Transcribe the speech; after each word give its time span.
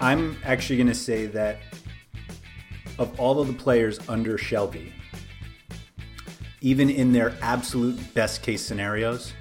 I'm 0.00 0.36
actually 0.44 0.76
going 0.76 0.86
to 0.88 0.94
say 0.94 1.26
that 1.26 1.58
of 2.98 3.18
all 3.20 3.40
of 3.40 3.48
the 3.48 3.52
players 3.54 3.98
under 4.08 4.38
Shelvey, 4.38 4.92
even 6.60 6.88
in 6.88 7.12
their 7.12 7.34
absolute 7.42 7.98
best 8.14 8.42
case 8.42 8.64
scenarios, 8.64 9.32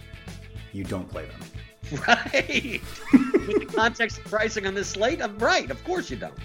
you 0.73 0.83
don't 0.83 1.09
play 1.09 1.25
them. 1.25 1.39
Right. 2.07 2.81
With 3.47 3.67
the 3.67 3.73
context 3.75 4.19
of 4.19 4.25
pricing 4.25 4.67
on 4.67 4.75
this 4.75 4.89
slate, 4.89 5.23
I'm 5.23 5.39
right. 5.39 5.71
Of 5.71 5.83
course 5.83 6.11
you 6.11 6.17
don't. 6.17 6.37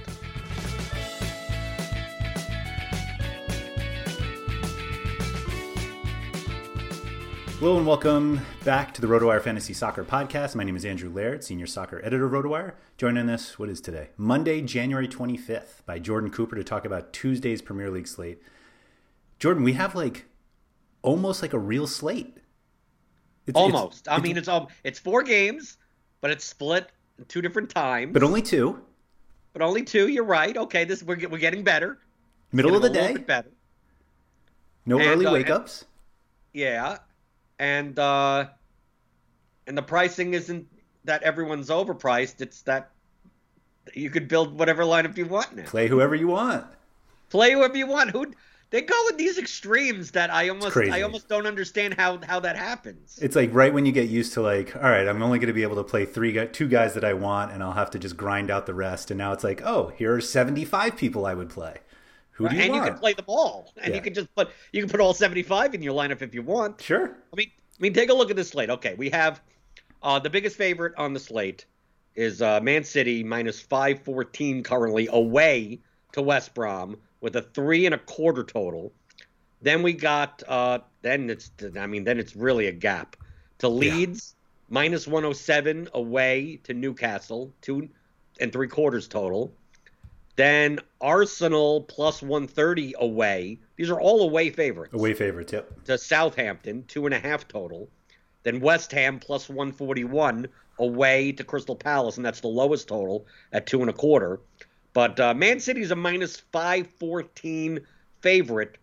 Hello 7.65 7.79
and 7.79 7.87
welcome 7.87 8.43
back 8.63 8.93
to 8.93 9.01
the 9.01 9.07
RotoWire 9.07 9.41
Fantasy 9.41 9.73
Soccer 9.73 10.05
Podcast. 10.05 10.55
My 10.55 10.65
name 10.65 10.77
is 10.77 10.85
Andrew 10.85 11.09
Laird, 11.09 11.43
Senior 11.43 11.67
Soccer 11.67 11.99
Editor 12.05 12.27
of 12.27 12.33
RotoWire. 12.33 12.75
Joining 12.99 13.31
us, 13.31 13.59
what 13.59 13.71
is 13.71 13.81
today? 13.81 14.11
Monday, 14.19 14.61
January 14.61 15.09
25th, 15.09 15.83
by 15.87 15.99
Jordan 15.99 16.29
Cooper 16.29 16.57
to 16.57 16.63
talk 16.63 16.85
about 16.85 17.15
Tuesday's 17.15 17.63
Premier 17.63 17.91
League 17.91 18.07
slate. 18.07 18.43
Jordan, 19.39 19.63
we 19.63 19.73
have 19.73 19.95
like 19.95 20.27
almost 21.01 21.41
like 21.41 21.55
a 21.55 21.59
real 21.59 21.87
slate. 21.87 22.37
It's, 23.47 23.57
almost. 23.57 24.01
It's, 24.01 24.09
I 24.09 24.19
mean, 24.19 24.37
it's 24.37 24.47
all 24.47 24.71
it's 24.85 24.99
four 24.99 25.23
games, 25.23 25.79
but 26.21 26.31
it's 26.31 26.45
split 26.45 26.91
two 27.29 27.41
different 27.41 27.71
times. 27.71 28.13
But 28.13 28.23
only 28.23 28.43
two. 28.43 28.83
But 29.55 29.63
only 29.63 29.85
two. 29.85 30.09
You're 30.09 30.25
right. 30.25 30.55
Okay, 30.55 30.85
this 30.85 31.03
we're 31.03 31.17
we're 31.31 31.39
getting 31.39 31.65
better. 31.65 31.99
Middle 32.53 32.73
getting 32.73 32.87
of 32.87 32.93
the 32.93 33.15
day. 33.15 33.25
better. 33.25 33.53
No 34.85 34.99
and, 34.99 35.09
early 35.09 35.25
uh, 35.25 35.33
wake 35.33 35.49
ups. 35.49 35.87
Yeah, 36.53 36.99
and 37.59 37.99
uh, 37.99 38.47
and 39.67 39.77
the 39.77 39.83
pricing 39.83 40.35
isn't 40.35 40.67
that 41.05 41.23
everyone's 41.23 41.69
overpriced. 41.69 42.41
It's 42.41 42.63
that 42.63 42.91
you 43.95 44.11
could 44.11 44.29
build 44.29 44.59
whatever 44.59 44.83
lineup 44.83 45.17
you 45.17 45.27
want 45.27 45.55
now. 45.55 45.65
Play 45.65 45.89
whoever 45.89 46.15
you 46.15 46.29
want. 46.29 46.67
Play 47.31 47.53
whoever 47.53 47.77
you 47.77 47.87
want. 47.87 48.11
Who 48.11 48.33
they 48.71 48.83
go 48.83 49.01
with 49.07 49.19
these 49.19 49.39
extremes 49.39 50.11
that 50.13 50.33
I 50.33 50.49
almost 50.49 50.77
I 50.77 51.03
almost 51.03 51.29
don't 51.29 51.47
understand 51.47 51.95
how 51.95 52.19
how 52.27 52.41
that 52.41 52.57
happens. 52.57 53.19
It's 53.23 53.37
like 53.37 53.55
right 53.55 53.73
when 53.73 53.87
you 53.87 53.93
get 53.93 54.09
used 54.09 54.33
to 54.35 54.43
like, 54.43 54.75
all 54.75 54.83
right, 54.83 55.07
I'm 55.07 55.23
only 55.23 55.39
going 55.39 55.47
to 55.49 55.55
be 55.55 55.63
able 55.63 55.77
to 55.77 55.85
play 55.85 56.05
three 56.05 56.47
two 56.49 56.67
guys 56.67 56.95
that 56.95 57.05
I 57.05 57.13
want, 57.13 57.53
and 57.53 57.63
I'll 57.63 57.73
have 57.73 57.91
to 57.93 57.99
just 57.99 58.17
grind 58.17 58.51
out 58.51 58.67
the 58.67 58.75
rest. 58.75 59.11
And 59.11 59.19
now 59.19 59.33
it's 59.33 59.45
like, 59.45 59.63
oh, 59.65 59.93
here 59.97 60.15
are 60.15 60.21
75 60.21 60.97
people 60.97 61.25
I 61.25 61.35
would 61.35 61.51
play. 61.51 61.77
Who 62.35 62.49
do 62.49 62.57
you 62.57 62.63
and 62.63 62.73
want? 62.73 62.85
you 62.85 62.91
can 62.91 62.99
play 62.99 63.13
them 63.13 63.25
all, 63.29 63.73
and 63.77 63.91
yeah. 63.91 63.97
you 63.97 64.03
can 64.03 64.13
just 64.13 64.35
put 64.35 64.51
you 64.73 64.83
can 64.83 64.91
put 64.91 65.01
all 65.01 65.15
75 65.15 65.75
in 65.75 65.83
your 65.83 65.95
lineup 65.95 66.21
if 66.21 66.35
you 66.35 66.43
want. 66.43 66.81
Sure. 66.81 67.17
I 67.33 67.37
mean, 67.37 67.51
I 67.57 67.83
mean, 67.83 67.93
take 67.93 68.11
a 68.11 68.15
look 68.15 68.31
at 68.31 68.37
this 68.37 68.49
slate. 68.49 68.71
Okay, 68.71 68.95
we 68.95 69.09
have 69.11 69.41
uh, 70.03 70.19
the 70.19 70.31
biggest 70.31 70.57
favorite 70.57 70.95
on 70.97 71.13
the 71.13 71.21
slate 71.21 71.65
is 72.17 72.43
uh, 72.43 72.61
Man 72.61 72.85
City 72.85 73.23
minus 73.23 73.61
514 73.61 74.63
currently 74.63 75.09
away 75.11 75.81
to 76.13 76.23
West 76.23 76.55
Brom 76.55 76.97
with 77.21 77.37
a 77.37 77.43
three 77.43 77.87
and 77.87 77.95
a 77.95 77.99
quarter 77.99 78.45
total. 78.45 78.93
Then 79.63 79.83
we 79.83 79.93
got 79.93 80.43
uh, 80.47 80.81
then 81.03 81.31
it's 81.31 81.51
I 81.79 81.87
mean 81.87 82.05
then 82.05 82.19
it's 82.19 82.35
really 82.35 82.67
a 82.67 82.73
gap 82.73 83.17
to 83.59 83.69
Leeds 83.69 84.35
yeah. 84.37 84.75
minus 84.75 85.07
107 85.07 85.89
away 85.95 86.61
to 86.65 86.75
Newcastle 86.75 87.53
two 87.63 87.89
and 88.41 88.53
three 88.53 88.69
quarters 88.69 89.09
total. 89.09 89.55
Then 90.37 90.81
Arsenal 91.01 91.83
plus 91.83 92.21
130 92.21 92.95
away. 92.99 93.59
These 93.77 93.91
are 93.91 94.01
all 94.01 94.23
away 94.23 94.51
favorites. 94.51 94.95
Away 94.95 95.15
favorites, 95.15 95.53
yep. 95.53 95.85
To 95.85 95.97
Southampton, 95.97 96.85
two 96.89 97.07
and 97.07 97.15
a 97.15 97.19
half 97.19 97.47
total. 97.47 97.89
Then 98.43 98.61
West 98.61 98.93
Ham 98.93 99.21
plus 99.21 99.49
141 99.49 100.49
away 100.79 101.33
to 101.33 101.45
Crystal 101.45 101.77
Palace, 101.77 102.17
and 102.17 102.27
that's 102.27 102.41
the 102.41 102.49
lowest 102.49 102.89
total 102.89 103.27
at 103.53 103.67
two 103.67 103.81
and 103.81 103.91
a 103.91 103.93
quarter. 103.93 104.41
But 104.93 105.19
uh, 105.19 105.35
Man 105.35 105.61
City's 105.61 105.91
a 105.91 105.97
minus 105.97 106.41
514 106.53 107.81
favorite 108.21 108.79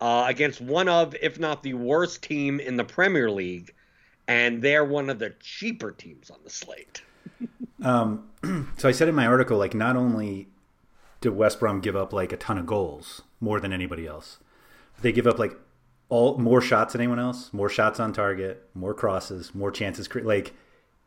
uh, 0.00 0.24
against 0.28 0.60
one 0.60 0.88
of, 0.88 1.14
if 1.20 1.38
not 1.38 1.62
the 1.62 1.74
worst 1.74 2.22
team 2.22 2.60
in 2.60 2.76
the 2.76 2.84
Premier 2.84 3.30
League. 3.30 3.74
And 4.26 4.60
they're 4.60 4.84
one 4.84 5.08
of 5.08 5.18
the 5.18 5.30
cheaper 5.40 5.90
teams 5.90 6.30
on 6.30 6.38
the 6.44 6.50
slate. 6.50 7.02
um, 7.82 8.28
so 8.76 8.88
I 8.88 8.92
said 8.92 9.08
in 9.08 9.14
my 9.14 9.26
article, 9.26 9.58
like, 9.58 9.74
not 9.74 9.96
only 9.96 10.48
did 11.20 11.30
West 11.30 11.60
Brom 11.60 11.80
give 11.80 11.96
up 11.96 12.12
like 12.12 12.32
a 12.32 12.36
ton 12.36 12.58
of 12.58 12.66
goals, 12.66 13.22
more 13.40 13.60
than 13.60 13.72
anybody 13.72 14.06
else, 14.06 14.38
they 15.00 15.12
give 15.12 15.26
up 15.26 15.38
like 15.38 15.56
all 16.08 16.38
more 16.38 16.60
shots 16.60 16.92
than 16.92 17.02
anyone 17.02 17.18
else, 17.18 17.52
more 17.52 17.68
shots 17.68 18.00
on 18.00 18.12
target, 18.12 18.68
more 18.74 18.94
crosses, 18.94 19.54
more 19.54 19.70
chances. 19.70 20.08
Like 20.14 20.54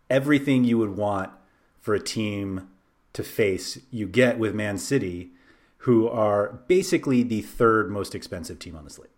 everything 0.10 0.64
you 0.64 0.78
would 0.78 0.96
want 0.96 1.32
for 1.80 1.94
a 1.94 2.00
team 2.00 2.70
to 3.14 3.24
face 3.24 3.80
you 3.90 4.08
get 4.08 4.38
with 4.38 4.54
Man 4.54 4.78
City, 4.78 5.32
who 5.80 6.08
are 6.08 6.62
basically 6.68 7.24
the 7.24 7.42
third 7.42 7.90
most 7.90 8.14
expensive 8.14 8.60
team 8.60 8.76
on 8.76 8.84
the 8.84 8.90
slate. 8.90 9.10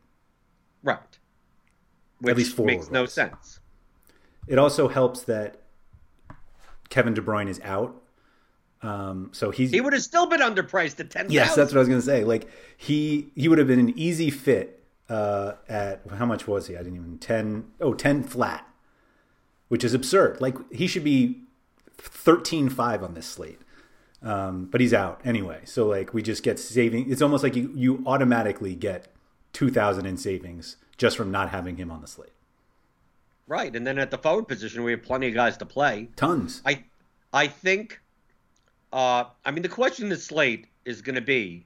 Right. 0.81 1.19
Which 2.21 2.37
least 2.37 2.55
forward 2.55 2.71
makes 2.71 2.89
no 2.89 3.05
sense. 3.05 3.59
It 4.47 4.57
also 4.57 4.87
helps 4.87 5.23
that 5.23 5.61
Kevin 6.89 7.13
De 7.13 7.21
Bruyne 7.21 7.49
is 7.49 7.59
out. 7.63 8.01
Um, 8.83 9.29
so 9.31 9.49
he's 9.49 9.71
He 9.71 9.81
would 9.81 9.93
have 9.93 10.03
still 10.03 10.27
been 10.27 10.41
underpriced 10.41 10.99
at 10.99 11.09
ten. 11.09 11.31
Yes, 11.31 11.55
that's 11.55 11.71
what 11.71 11.77
I 11.77 11.79
was 11.79 11.87
going 11.87 12.01
to 12.01 12.05
say. 12.05 12.23
Like 12.23 12.49
he 12.77 13.29
he 13.35 13.47
would 13.47 13.57
have 13.57 13.67
been 13.67 13.79
an 13.79 13.97
easy 13.97 14.29
fit 14.29 14.83
uh, 15.09 15.53
at 15.69 16.01
how 16.17 16.25
much 16.25 16.47
was 16.47 16.67
he? 16.67 16.75
I 16.75 16.79
didn't 16.79 16.95
even 16.95 17.17
10 17.17 17.71
oh 17.81 17.93
10 17.93 18.23
flat. 18.23 18.67
Which 19.69 19.83
is 19.83 19.93
absurd. 19.93 20.41
Like 20.41 20.55
he 20.71 20.85
should 20.85 21.03
be 21.03 21.41
13-5 21.97 23.01
on 23.01 23.13
this 23.13 23.25
slate. 23.25 23.59
Um, 24.21 24.65
but 24.65 24.81
he's 24.81 24.93
out 24.93 25.21
anyway. 25.25 25.61
So 25.65 25.87
like 25.87 26.13
we 26.13 26.21
just 26.21 26.43
get 26.43 26.59
saving 26.59 27.11
it's 27.11 27.21
almost 27.21 27.43
like 27.43 27.55
you 27.55 27.71
you 27.75 28.03
automatically 28.05 28.75
get 28.75 29.07
2000 29.53 30.05
in 30.05 30.17
savings 30.17 30.77
just 30.97 31.17
from 31.17 31.31
not 31.31 31.49
having 31.49 31.77
him 31.77 31.89
on 31.91 32.01
the 32.01 32.07
slate. 32.07 32.33
right. 33.47 33.75
And 33.75 33.85
then 33.87 33.97
at 33.97 34.11
the 34.11 34.17
forward 34.17 34.47
position, 34.47 34.83
we 34.83 34.91
have 34.91 35.03
plenty 35.03 35.27
of 35.27 35.33
guys 35.33 35.57
to 35.57 35.65
play. 35.65 36.09
Tons. 36.15 36.61
I, 36.65 36.83
I 37.31 37.47
think. 37.47 37.99
Uh, 38.93 39.25
I 39.43 39.49
mean, 39.51 39.63
the 39.63 39.69
question 39.69 40.07
the 40.09 40.15
slate 40.17 40.67
is 40.85 41.01
going 41.01 41.15
to 41.15 41.21
be, 41.21 41.65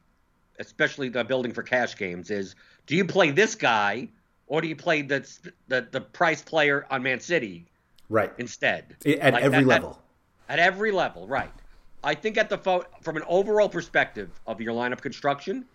especially 0.59 1.09
the 1.09 1.23
building 1.25 1.51
for 1.51 1.61
cash 1.61 1.97
games, 1.97 2.31
is 2.31 2.55
do 2.87 2.95
you 2.95 3.03
play 3.05 3.31
this 3.31 3.53
guy 3.53 4.07
or 4.47 4.61
do 4.61 4.67
you 4.69 4.75
play 4.77 5.01
the 5.01 5.27
the, 5.67 5.85
the 5.91 5.99
price 6.01 6.41
player 6.41 6.87
on 6.89 7.03
Man 7.03 7.19
City 7.19 7.65
right. 8.09 8.31
instead? 8.37 8.95
At 9.05 9.33
Like, 9.33 9.43
every 9.43 9.57
at- 9.59 9.65
level. 9.67 10.01
At 10.49 10.59
every 10.59 10.91
level, 10.91 11.27
right. 11.27 11.51
I 12.01 12.15
think 12.15 12.37
at 12.37 12.49
the 12.49 12.57
fo- 12.57 12.85
from 13.01 13.17
an 13.17 13.23
overall 13.27 13.67
perspective 13.67 14.29
of 14.47 14.61
your 14.61 14.73
lineup 14.73 15.01
construction, 15.01 15.65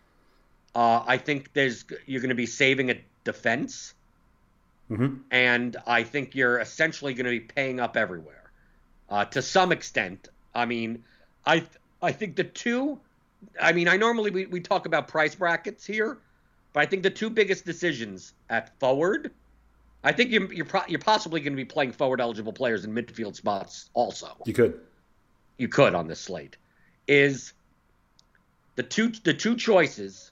uh, 0.75 1.02
I 1.06 1.19
think 1.19 1.52
there's 1.52 1.84
you're 2.06 2.22
going 2.22 2.31
to 2.31 2.34
be 2.34 2.46
saving 2.46 2.88
a 2.90 2.94
defense, 3.25 3.93
Mhm. 4.90 5.20
and 5.31 5.76
I 5.87 6.05
think 6.05 6.34
you're 6.34 6.58
essentially 6.60 7.12
going 7.12 7.26
to 7.26 7.31
be 7.31 7.40
paying 7.40 7.81
up 7.81 7.98
everywhere, 7.98 8.50
uh, 9.10 9.26
to 9.26 9.43
some 9.43 9.72
extent. 9.72 10.28
I 10.55 10.64
mean, 10.64 11.05
I 11.47 11.65
I 12.00 12.12
think 12.12 12.37
the 12.37 12.44
two, 12.44 13.00
I 13.61 13.73
mean, 13.73 13.89
I 13.89 13.97
normally 13.97 14.31
we, 14.31 14.47
we 14.47 14.61
talk 14.61 14.87
about 14.87 15.09
price 15.09 15.35
brackets 15.35 15.85
here, 15.85 16.19
but 16.73 16.81
I 16.81 16.87
think 16.87 17.03
the 17.03 17.11
two 17.11 17.31
biggest 17.31 17.65
decisions 17.65 18.33
at 18.50 18.79
forward, 18.79 19.33
I 20.05 20.12
think 20.12 20.31
you're 20.31 20.53
you're, 20.53 20.65
pro- 20.67 20.87
you're 20.89 20.99
possibly 21.00 21.41
going 21.41 21.53
to 21.53 21.56
be 21.56 21.65
playing 21.65 21.93
forward 21.93 22.21
eligible 22.21 22.53
players 22.53 22.85
in 22.85 22.93
midfield 22.93 23.37
spots 23.37 23.91
also 23.94 24.29
You 24.44 24.53
could. 24.53 24.81
you 25.59 25.69
could 25.69 25.94
on 25.94 26.06
this 26.06 26.21
slate 26.21 26.56
is 27.09 27.53
the 28.77 28.83
two 28.83 29.09
the 29.25 29.35
two 29.35 29.56
choices 29.56 30.31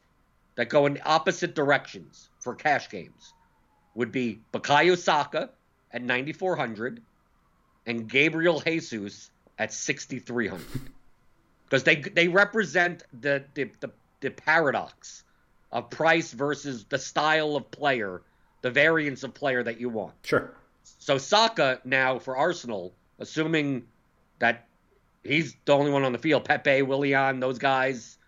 that 0.54 0.68
go 0.68 0.86
in 0.86 0.98
opposite 1.04 1.54
directions 1.54 2.28
for 2.40 2.54
cash 2.54 2.88
games 2.90 3.32
would 3.94 4.12
be 4.12 4.40
Bukayo 4.52 4.96
Saka 4.96 5.50
at 5.92 6.02
9400 6.02 7.02
and 7.86 8.08
Gabriel 8.08 8.60
Jesus 8.60 9.30
at 9.58 9.72
6300 9.72 10.60
because 11.70 11.84
they 11.84 11.96
they 11.96 12.28
represent 12.28 13.04
the 13.22 13.42
the, 13.54 13.70
the 13.80 13.90
the 14.20 14.30
paradox 14.30 15.24
of 15.72 15.88
price 15.88 16.32
versus 16.32 16.84
the 16.84 16.98
style 16.98 17.56
of 17.56 17.70
player 17.70 18.20
the 18.62 18.70
variance 18.70 19.22
of 19.22 19.32
player 19.32 19.62
that 19.62 19.80
you 19.80 19.88
want 19.88 20.12
Sure. 20.24 20.52
so 20.82 21.16
Saka 21.16 21.80
now 21.84 22.18
for 22.18 22.36
Arsenal, 22.36 22.92
assuming 23.18 23.84
that 24.40 24.66
he's 25.24 25.56
the 25.64 25.72
only 25.72 25.90
one 25.90 26.02
on 26.04 26.12
the 26.12 26.18
field, 26.18 26.44
Pepe, 26.44 26.82
Willian, 26.82 27.40
those 27.40 27.58
guys 27.58 28.18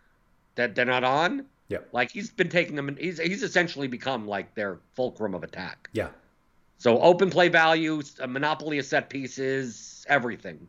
that 0.55 0.75
they're 0.75 0.85
not 0.85 1.05
on, 1.05 1.45
Yeah. 1.69 1.79
like 1.93 2.11
he's 2.13 2.31
been 2.31 2.49
taking 2.49 2.77
them. 2.77 2.89
and 2.89 2.97
He's 2.99 3.19
he's 3.19 3.43
essentially 3.43 3.89
become 3.89 4.27
like 4.29 4.55
their 4.55 4.79
fulcrum 4.95 5.35
of 5.35 5.43
attack. 5.43 5.89
Yeah. 5.93 6.09
So 6.79 6.99
open 7.01 7.31
play 7.31 7.49
value, 7.49 8.03
a 8.21 8.27
monopoly 8.29 8.79
of 8.79 8.85
set 8.85 9.09
pieces, 9.11 10.05
everything. 10.09 10.69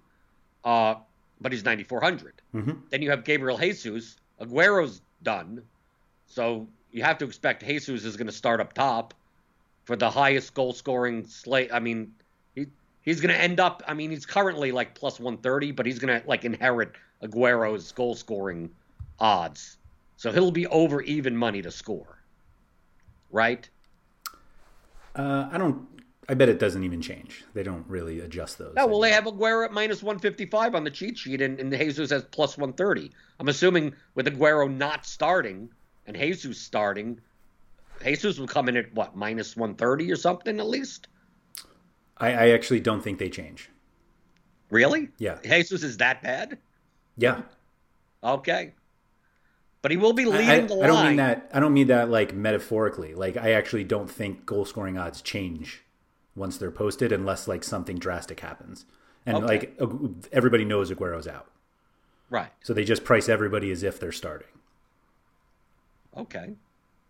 Uh, 0.64 0.96
but 1.44 1.52
he's 1.52 1.64
9400. 1.64 2.42
Mhm. 2.56 2.82
Then 2.90 3.02
you 3.04 3.12
have 3.12 3.24
Gabriel 3.24 3.58
Jesus. 3.58 4.16
Aguero's 4.40 5.02
done, 5.22 5.62
so 6.26 6.68
you 6.92 7.04
have 7.04 7.18
to 7.20 7.26
expect 7.26 7.64
Jesus 7.64 8.04
is 8.04 8.18
going 8.18 8.28
to 8.28 8.34
start 8.34 8.60
up 8.60 8.74
top 8.74 9.14
for 9.86 9.96
the 9.96 10.10
highest 10.10 10.54
goal 10.54 10.74
scoring 10.74 11.28
slate. 11.28 11.72
I 11.72 11.80
mean, 11.80 12.14
he 12.56 12.68
he's 13.02 13.22
going 13.22 13.34
to 13.34 13.40
end 13.40 13.60
up. 13.60 13.84
I 13.88 13.94
mean, 13.94 14.10
he's 14.10 14.26
currently 14.26 14.72
like 14.72 14.96
plus 14.96 15.20
130, 15.20 15.72
but 15.72 15.86
he's 15.86 16.00
going 16.00 16.20
to 16.22 16.28
like 16.28 16.46
inherit 16.46 16.94
Aguero's 17.22 17.92
goal 17.92 18.16
scoring 18.16 18.72
odds. 19.20 19.78
So 20.18 20.32
he'll 20.32 20.52
be 20.52 20.68
over 20.68 21.02
even 21.02 21.36
money 21.36 21.62
to 21.62 21.72
score, 21.72 22.18
right? 23.32 23.70
Uh, 25.16 25.50
I 25.52 25.58
don't. 25.58 25.88
I 26.30 26.36
bet 26.36 26.48
it 26.48 26.60
doesn't 26.60 26.84
even 26.84 27.02
change. 27.02 27.44
They 27.54 27.64
don't 27.64 27.86
really 27.88 28.22
adjust 28.22 28.58
those. 28.58 28.74
No, 28.76 28.88
well, 28.88 29.02
they 29.02 29.12
have 29.12 29.26
Aguero 29.26 29.66
at 29.66 29.74
minus 29.74 30.02
155 30.02 30.76
on 30.76 30.84
the 30.84 30.90
cheat 30.90 31.18
sheet, 31.18 31.42
and, 31.42 31.60
and 31.60 31.72
Jesus 31.72 32.12
has 32.12 32.24
plus 32.24 32.58
130. 32.58 33.12
I'm 33.40 33.50
assuming 33.50 33.94
with 34.16 34.28
Aguero 34.28 34.74
not 34.74 35.06
starting 35.06 35.70
and 36.06 36.16
Jesus 36.16 36.58
starting, 36.58 37.20
Jesus 38.04 38.40
will 38.40 38.48
come 38.48 38.70
in 38.70 38.78
at 38.78 38.94
what, 38.94 39.16
minus 39.16 39.56
130 39.58 40.12
or 40.12 40.16
something 40.16 40.60
at 40.60 40.68
least? 40.68 41.08
I, 42.18 42.32
I 42.32 42.50
actually 42.50 42.80
don't 42.80 43.04
think 43.04 43.20
they 43.20 43.30
change. 43.30 43.70
Really? 44.70 45.10
Yeah. 45.18 45.40
Jesus 45.44 45.84
is 45.84 45.98
that 45.98 46.24
bad? 46.24 46.58
Yeah. 47.18 47.42
Okay. 48.24 48.74
But 49.82 49.92
he 49.92 49.98
will 49.98 50.14
be 50.14 50.26
leading 50.26 50.50
I, 50.50 50.60
the 50.62 50.82
I 50.82 50.88
don't 50.88 51.06
mean 51.06 51.18
that. 51.18 51.50
I 51.54 51.60
don't 51.60 51.74
mean 51.74 51.88
that 51.88 52.10
like 52.10 52.34
metaphorically. 52.34 53.14
Like 53.14 53.36
I 53.36 53.52
actually 53.52 53.84
don't 53.84 54.10
think 54.10 54.46
goal 54.46 54.64
scoring 54.64 54.98
odds 54.98 55.22
change 55.22 55.84
once 56.36 56.58
they're 56.58 56.72
posted, 56.72 57.12
unless 57.12 57.48
like 57.48 57.64
something 57.64 57.98
drastic 57.98 58.40
happens. 58.40 58.86
And 59.26 59.38
Okay. 59.38 59.46
like 59.48 59.80
everybody 60.32 60.66
knows 60.66 60.92
Aguero's 60.92 61.28
out, 61.28 61.50
Right. 62.30 62.52
so 62.62 62.74
they 62.74 62.84
just 62.84 63.04
price 63.06 63.30
everybody 63.30 63.72
as 63.72 63.84
if 63.84 64.00
they're 64.00 64.12
starting. 64.12 64.48
Okay. 66.18 66.54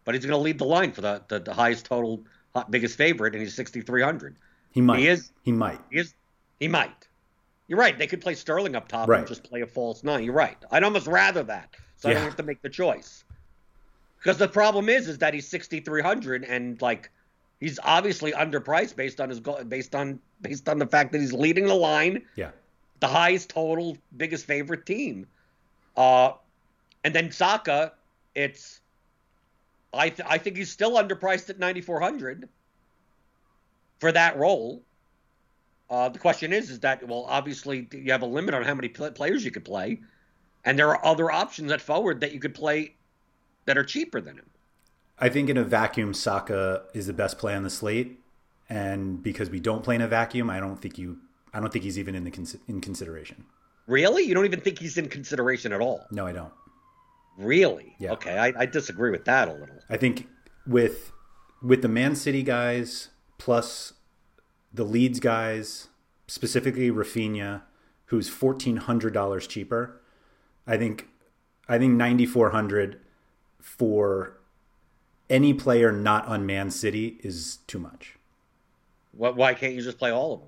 But 0.05 0.15
he's 0.15 0.25
going 0.25 0.37
to 0.37 0.43
lead 0.43 0.59
the 0.59 0.65
line 0.65 0.91
for 0.91 1.01
the, 1.01 1.21
the, 1.27 1.39
the 1.39 1.53
highest 1.53 1.85
total, 1.85 2.21
biggest 2.69 2.97
favorite, 2.97 3.33
and 3.33 3.41
he's 3.41 3.55
6,300. 3.55 4.35
He 4.71 4.81
might. 4.81 4.99
He 4.99 5.07
is- 5.07 5.31
He 5.43 5.51
might. 5.51 5.79
He 5.89 5.99
is. 5.99 6.13
He 6.59 6.67
might. 6.67 7.07
You're 7.67 7.79
right. 7.79 7.97
They 7.97 8.07
could 8.07 8.21
play 8.21 8.35
Sterling 8.35 8.75
up 8.75 8.87
top 8.87 9.07
Right. 9.07 9.19
and 9.19 9.27
just 9.27 9.43
play 9.43 9.61
a 9.61 9.67
false 9.67 10.03
nine. 10.03 10.23
You're 10.23 10.33
right. 10.33 10.57
I'd 10.71 10.83
almost 10.83 11.07
rather 11.07 11.43
that, 11.43 11.73
so 11.97 12.09
I 12.09 12.13
don't 12.13 12.23
have 12.23 12.35
to 12.35 12.43
make 12.43 12.61
the 12.61 12.69
choice. 12.69 13.23
Because 14.17 14.37
the 14.37 14.47
problem 14.47 14.89
is, 14.89 15.07
is 15.07 15.17
that 15.19 15.33
he's 15.33 15.47
6,300 15.47 16.43
and 16.43 16.81
like 16.81 17.09
he's 17.63 17.79
obviously 17.83 18.33
underpriced 18.33 18.93
based 18.97 19.21
on 19.21 19.29
his 19.29 19.39
goal, 19.39 19.63
based 19.63 19.95
on 19.95 20.19
based 20.41 20.67
on 20.67 20.77
the 20.79 20.85
fact 20.85 21.13
that 21.13 21.21
he's 21.21 21.31
leading 21.31 21.65
the 21.65 21.73
line, 21.73 22.21
Yeah. 22.35 22.51
the 22.99 23.07
highest 23.07 23.49
total, 23.49 23.97
biggest 24.17 24.45
favorite 24.45 24.85
team. 24.85 25.25
Uh, 25.95 26.33
and 27.05 27.15
then 27.15 27.31
Saka, 27.31 27.93
it's 28.35 28.81
I 29.93 30.09
th- 30.09 30.27
I 30.29 30.37
think 30.37 30.57
he's 30.57 30.69
still 30.71 30.93
underpriced 30.93 31.49
at 31.49 31.57
9,400 31.59 32.49
for 33.99 34.11
that 34.11 34.35
role. 34.37 34.83
Uh, 35.89 36.09
the 36.09 36.19
question 36.19 36.51
is, 36.51 36.69
is 36.69 36.81
that 36.81 37.07
well, 37.07 37.25
obviously 37.29 37.87
you 37.93 38.11
have 38.11 38.23
a 38.23 38.25
limit 38.25 38.53
on 38.53 38.63
how 38.63 38.73
many 38.75 38.89
pl- 38.89 39.11
players 39.11 39.45
you 39.45 39.51
could 39.51 39.63
play, 39.63 40.01
and 40.65 40.77
there 40.77 40.89
are 40.89 41.05
other 41.05 41.31
options 41.31 41.71
at 41.71 41.79
forward 41.79 42.19
that 42.19 42.33
you 42.33 42.39
could 42.41 42.55
play 42.55 42.95
that 43.65 43.77
are 43.77 43.83
cheaper 43.85 44.19
than 44.19 44.35
him. 44.35 44.49
I 45.19 45.29
think 45.29 45.49
in 45.49 45.57
a 45.57 45.63
vacuum, 45.63 46.13
Saka 46.13 46.83
is 46.93 47.07
the 47.07 47.13
best 47.13 47.37
play 47.37 47.55
on 47.55 47.63
the 47.63 47.69
slate, 47.69 48.19
and 48.69 49.21
because 49.21 49.49
we 49.49 49.59
don't 49.59 49.83
play 49.83 49.95
in 49.95 50.01
a 50.01 50.07
vacuum, 50.07 50.49
I 50.49 50.59
don't 50.59 50.81
think 50.81 50.97
you. 50.97 51.19
I 51.53 51.59
don't 51.59 51.71
think 51.71 51.83
he's 51.83 51.99
even 51.99 52.15
in 52.15 52.23
the 52.23 52.31
cons- 52.31 52.57
in 52.67 52.81
consideration. 52.81 53.45
Really, 53.87 54.23
you 54.23 54.33
don't 54.33 54.45
even 54.45 54.61
think 54.61 54.79
he's 54.79 54.97
in 54.97 55.09
consideration 55.09 55.71
at 55.73 55.81
all? 55.81 56.05
No, 56.11 56.25
I 56.25 56.31
don't. 56.31 56.53
Really? 57.37 57.95
Yeah. 57.99 58.13
Okay, 58.13 58.37
I, 58.37 58.53
I 58.57 58.65
disagree 58.65 59.11
with 59.11 59.25
that 59.25 59.47
a 59.47 59.53
little. 59.53 59.79
I 59.89 59.97
think 59.97 60.27
with 60.65 61.11
with 61.61 61.81
the 61.81 61.87
Man 61.87 62.15
City 62.15 62.43
guys 62.43 63.09
plus 63.37 63.93
the 64.73 64.83
Leeds 64.83 65.19
guys, 65.19 65.89
specifically 66.27 66.89
Raphinha, 66.89 67.63
who's 68.05 68.29
fourteen 68.29 68.77
hundred 68.77 69.13
dollars 69.13 69.47
cheaper. 69.47 70.01
I 70.65 70.77
think 70.77 71.07
I 71.67 71.77
think 71.77 71.93
ninety 71.93 72.25
four 72.25 72.51
hundred 72.51 72.99
for 73.59 74.37
any 75.33 75.51
player 75.51 75.91
not 75.91 76.27
on 76.27 76.45
Man 76.45 76.69
City 76.69 77.19
is 77.23 77.57
too 77.65 77.79
much. 77.79 78.15
What, 79.13 79.35
why 79.35 79.55
can't 79.55 79.73
you 79.73 79.81
just 79.81 79.97
play 79.97 80.11
all 80.11 80.33
of 80.33 80.41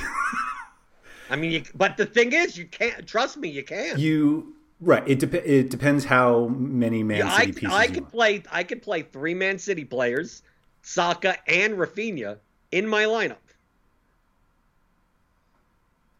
them? 0.00 0.06
I 1.30 1.36
mean, 1.36 1.52
you, 1.52 1.62
but 1.74 1.96
the 1.98 2.06
thing 2.06 2.32
is, 2.32 2.56
you 2.56 2.66
can't. 2.66 3.06
Trust 3.06 3.36
me, 3.36 3.48
you 3.48 3.62
can. 3.62 3.98
You 3.98 4.54
right. 4.80 5.02
It 5.06 5.18
dep- 5.18 5.34
it 5.34 5.70
depends 5.70 6.04
how 6.04 6.46
many 6.48 7.02
Man 7.02 7.18
Yeah, 7.18 7.36
City 7.36 7.50
I, 7.50 7.52
pieces 7.52 7.72
I 7.72 7.86
could 7.86 8.08
play. 8.08 8.42
I 8.50 8.64
could 8.64 8.82
play 8.82 9.02
three 9.02 9.34
Man 9.34 9.58
City 9.58 9.84
players, 9.84 10.42
Saka 10.82 11.36
and 11.48 11.74
Raphinha, 11.74 12.38
in 12.72 12.86
my 12.86 13.04
lineup. 13.04 13.36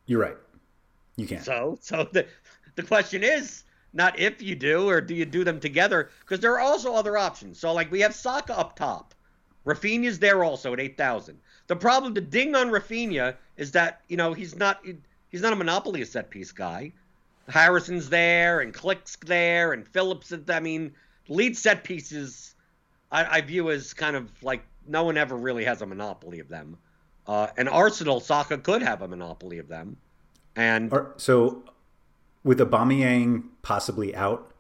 You're 0.07 0.21
right. 0.21 0.37
You 1.17 1.27
can. 1.27 1.43
So, 1.43 1.79
so 1.81 2.09
the 2.13 2.27
the 2.77 2.83
question 2.83 3.23
is, 3.23 3.65
not 3.95 4.19
if 4.19 4.43
you 4.43 4.55
do, 4.55 4.89
or 4.89 5.01
do 5.01 5.15
you 5.15 5.25
do 5.25 5.45
them 5.45 5.61
together? 5.61 6.11
Because 6.21 6.41
there 6.41 6.53
are 6.53 6.61
also 6.61 6.95
other 6.95 7.17
options. 7.17 7.59
So 7.59 7.73
like 7.73 7.91
we 7.91 8.01
have 8.01 8.15
Saka 8.15 8.59
up 8.59 8.77
top, 8.77 9.15
Raphinha's 9.65 10.19
there 10.19 10.45
also 10.45 10.73
at 10.73 10.81
eight 10.81 10.99
thousand. 10.99 11.39
The 11.67 11.77
problem, 11.77 12.13
the 12.13 12.21
ding 12.21 12.55
on 12.55 12.71
Raphinha 12.71 13.37
is 13.57 13.73
that 13.73 14.03
you 14.09 14.17
know 14.17 14.35
he's 14.35 14.55
not 14.57 14.85
he's 15.29 15.41
not 15.41 15.53
a 15.53 15.57
monopoly 15.57 16.03
a 16.03 16.07
set 16.07 16.31
piece 16.31 16.53
guy. 16.53 16.93
Harrison's 17.49 18.09
there 18.09 18.61
and 18.61 18.73
Klich's 18.75 19.17
there 19.25 19.73
and 19.73 19.87
Phillips. 19.87 20.33
I 20.49 20.61
mean, 20.61 20.93
lead 21.29 21.57
set 21.57 21.85
pieces 21.85 22.55
I, 23.15 23.39
I 23.39 23.41
view 23.41 23.71
as 23.71 23.95
kind 23.95 24.17
of 24.17 24.31
like 24.43 24.67
no 24.87 25.05
one 25.05 25.17
ever 25.17 25.37
really 25.37 25.65
has 25.65 25.81
a 25.81 25.87
monopoly 25.87 26.41
of 26.41 26.49
them. 26.49 26.77
Uh, 27.27 27.47
and 27.57 27.69
Arsenal, 27.69 28.21
Saka 28.21 28.59
could 28.59 28.83
have 28.83 29.01
a 29.01 29.09
monopoly 29.09 29.59
of 29.59 29.69
them. 29.69 29.97
And 30.57 30.93
so, 31.17 31.63
with 32.45 32.59
Aubameyang 32.61 33.45
possibly 33.63 34.15
out, 34.15 34.53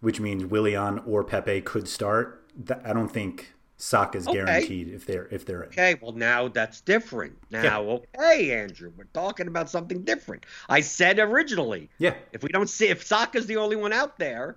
which 0.00 0.18
means 0.18 0.44
Willian 0.44 0.98
or 1.06 1.22
Pepe 1.22 1.60
could 1.60 1.86
start, 1.86 2.44
I 2.84 2.92
don't 2.92 3.08
think 3.08 3.52
Saka's 3.76 4.26
okay. 4.28 4.38
guaranteed 4.38 4.88
if 4.88 5.06
they're 5.06 5.26
if 5.32 5.44
they're 5.44 5.64
okay. 5.64 5.96
Well, 6.00 6.12
now 6.12 6.48
that's 6.48 6.80
different. 6.80 7.36
Now, 7.50 7.62
yeah. 7.62 7.78
okay, 7.78 8.62
Andrew, 8.62 8.92
we're 8.96 9.04
talking 9.12 9.48
about 9.48 9.68
something 9.68 10.02
different. 10.02 10.46
I 10.68 10.80
said 10.80 11.18
originally, 11.18 11.90
yeah. 11.98 12.14
If 12.32 12.42
we 12.42 12.48
don't 12.48 12.68
see 12.68 12.88
if 12.88 13.04
Saka's 13.04 13.46
the 13.46 13.56
only 13.56 13.76
one 13.76 13.92
out 13.92 14.18
there, 14.18 14.56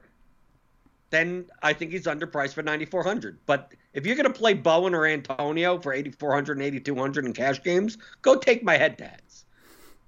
then 1.09 1.45
I 1.63 1.73
think 1.73 1.91
he's 1.91 2.05
underpriced 2.05 2.53
for 2.53 2.61
9400. 2.61 3.39
But 3.45 3.73
if 3.93 4.05
you're 4.05 4.15
going 4.15 4.31
to 4.31 4.37
play 4.37 4.53
Bowen 4.53 4.93
or 4.93 5.05
Antonio 5.05 5.79
for 5.79 5.93
8400 5.93 6.57
and 6.57 6.65
8200 6.65 7.25
in 7.25 7.33
cash 7.33 7.63
games, 7.63 7.97
go 8.21 8.35
take 8.35 8.63
my 8.63 8.77
head 8.77 8.97
to 8.99 9.05
heads. 9.05 9.45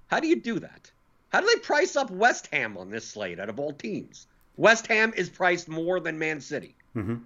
How 0.06 0.20
do 0.20 0.28
you 0.28 0.36
do 0.36 0.58
that? 0.60 0.90
How 1.30 1.40
do 1.40 1.46
they 1.46 1.60
price 1.60 1.96
up 1.96 2.10
West 2.10 2.48
Ham 2.52 2.76
on 2.76 2.90
this 2.90 3.06
slate 3.06 3.38
out 3.38 3.48
of 3.48 3.60
all 3.60 3.72
teams? 3.72 4.26
West 4.56 4.86
Ham 4.86 5.12
is 5.16 5.28
priced 5.28 5.68
more 5.68 6.00
than 6.00 6.18
Man 6.18 6.40
City. 6.40 6.74
Mm-hmm. 6.96 7.16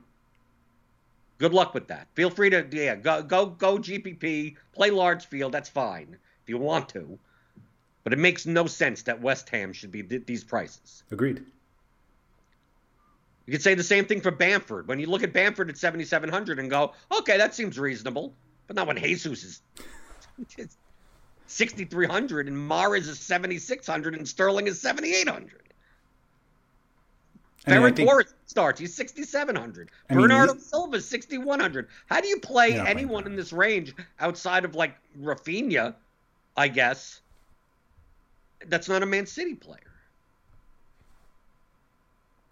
Good 1.38 1.54
luck 1.54 1.74
with 1.74 1.88
that. 1.88 2.08
Feel 2.14 2.30
free 2.30 2.50
to 2.50 2.66
yeah 2.70 2.94
go 2.94 3.22
go 3.22 3.46
go 3.46 3.78
GPP 3.78 4.56
play 4.72 4.90
large 4.90 5.26
field. 5.26 5.52
That's 5.52 5.68
fine 5.68 6.16
if 6.42 6.48
you 6.48 6.58
want 6.58 6.88
to, 6.90 7.18
but 8.04 8.12
it 8.12 8.18
makes 8.18 8.46
no 8.46 8.66
sense 8.66 9.02
that 9.02 9.20
West 9.20 9.48
Ham 9.48 9.72
should 9.72 9.90
be 9.90 10.02
th- 10.02 10.26
these 10.26 10.44
prices. 10.44 11.02
Agreed. 11.10 11.44
You 13.46 13.52
could 13.52 13.62
say 13.62 13.74
the 13.74 13.82
same 13.82 14.04
thing 14.04 14.20
for 14.20 14.30
Bamford. 14.30 14.86
When 14.86 15.00
you 15.00 15.06
look 15.06 15.24
at 15.24 15.32
Bamford 15.32 15.68
at 15.68 15.76
7,700 15.76 16.60
and 16.60 16.70
go, 16.70 16.92
okay, 17.10 17.36
that 17.38 17.54
seems 17.54 17.76
reasonable. 17.76 18.32
But 18.68 18.76
not 18.76 18.86
when 18.86 18.96
Jesus 18.98 19.42
is 19.42 19.62
6,300 21.46 22.48
and 22.48 22.56
Mahrez 22.56 23.08
is 23.08 23.20
7,600 23.20 24.14
and 24.14 24.26
Sterling 24.26 24.66
is 24.66 24.80
7,800. 24.80 25.62
Ferran 27.66 27.94
think, 27.94 28.10
starts. 28.46 28.80
He's 28.80 28.94
6,700. 28.94 29.90
I 30.10 30.14
mean, 30.14 30.22
Bernardo 30.22 30.56
Silva 30.56 30.96
is 30.96 31.08
6,100. 31.08 31.88
How 32.06 32.20
do 32.20 32.28
you 32.28 32.40
play 32.40 32.78
anyone 32.78 33.26
in 33.26 33.36
this 33.36 33.52
range 33.52 33.94
outside 34.18 34.64
of 34.64 34.74
like 34.74 34.96
Raphinha, 35.20 35.94
I 36.56 36.68
guess, 36.68 37.20
that's 38.66 38.88
not 38.88 39.02
a 39.02 39.06
Man 39.06 39.26
City 39.26 39.54
player? 39.54 39.78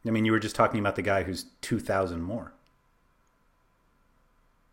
I 0.06 0.10
mean, 0.10 0.24
you 0.24 0.32
were 0.32 0.38
just 0.38 0.56
talking 0.56 0.80
about 0.80 0.96
the 0.96 1.02
guy 1.02 1.22
who's 1.22 1.46
2,000 1.60 2.22
more. 2.22 2.52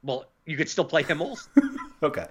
Well, 0.03 0.25
you 0.45 0.55
could 0.55 0.69
still 0.69 0.85
play 0.85 1.03
him 1.03 1.21
also. 1.21 1.49
okay. 2.03 2.27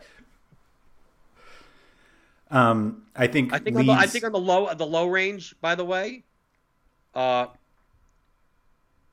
Um, 2.50 3.02
I 3.14 3.26
think 3.26 3.52
I 3.52 3.58
think 3.58 3.76
on 3.76 3.86
the, 3.86 3.92
I 3.92 4.06
think 4.06 4.24
on 4.24 4.32
the 4.32 4.38
low 4.38 4.72
the 4.74 4.86
low 4.86 5.06
range, 5.06 5.54
by 5.60 5.74
the 5.74 5.84
way, 5.84 6.24
uh, 7.14 7.46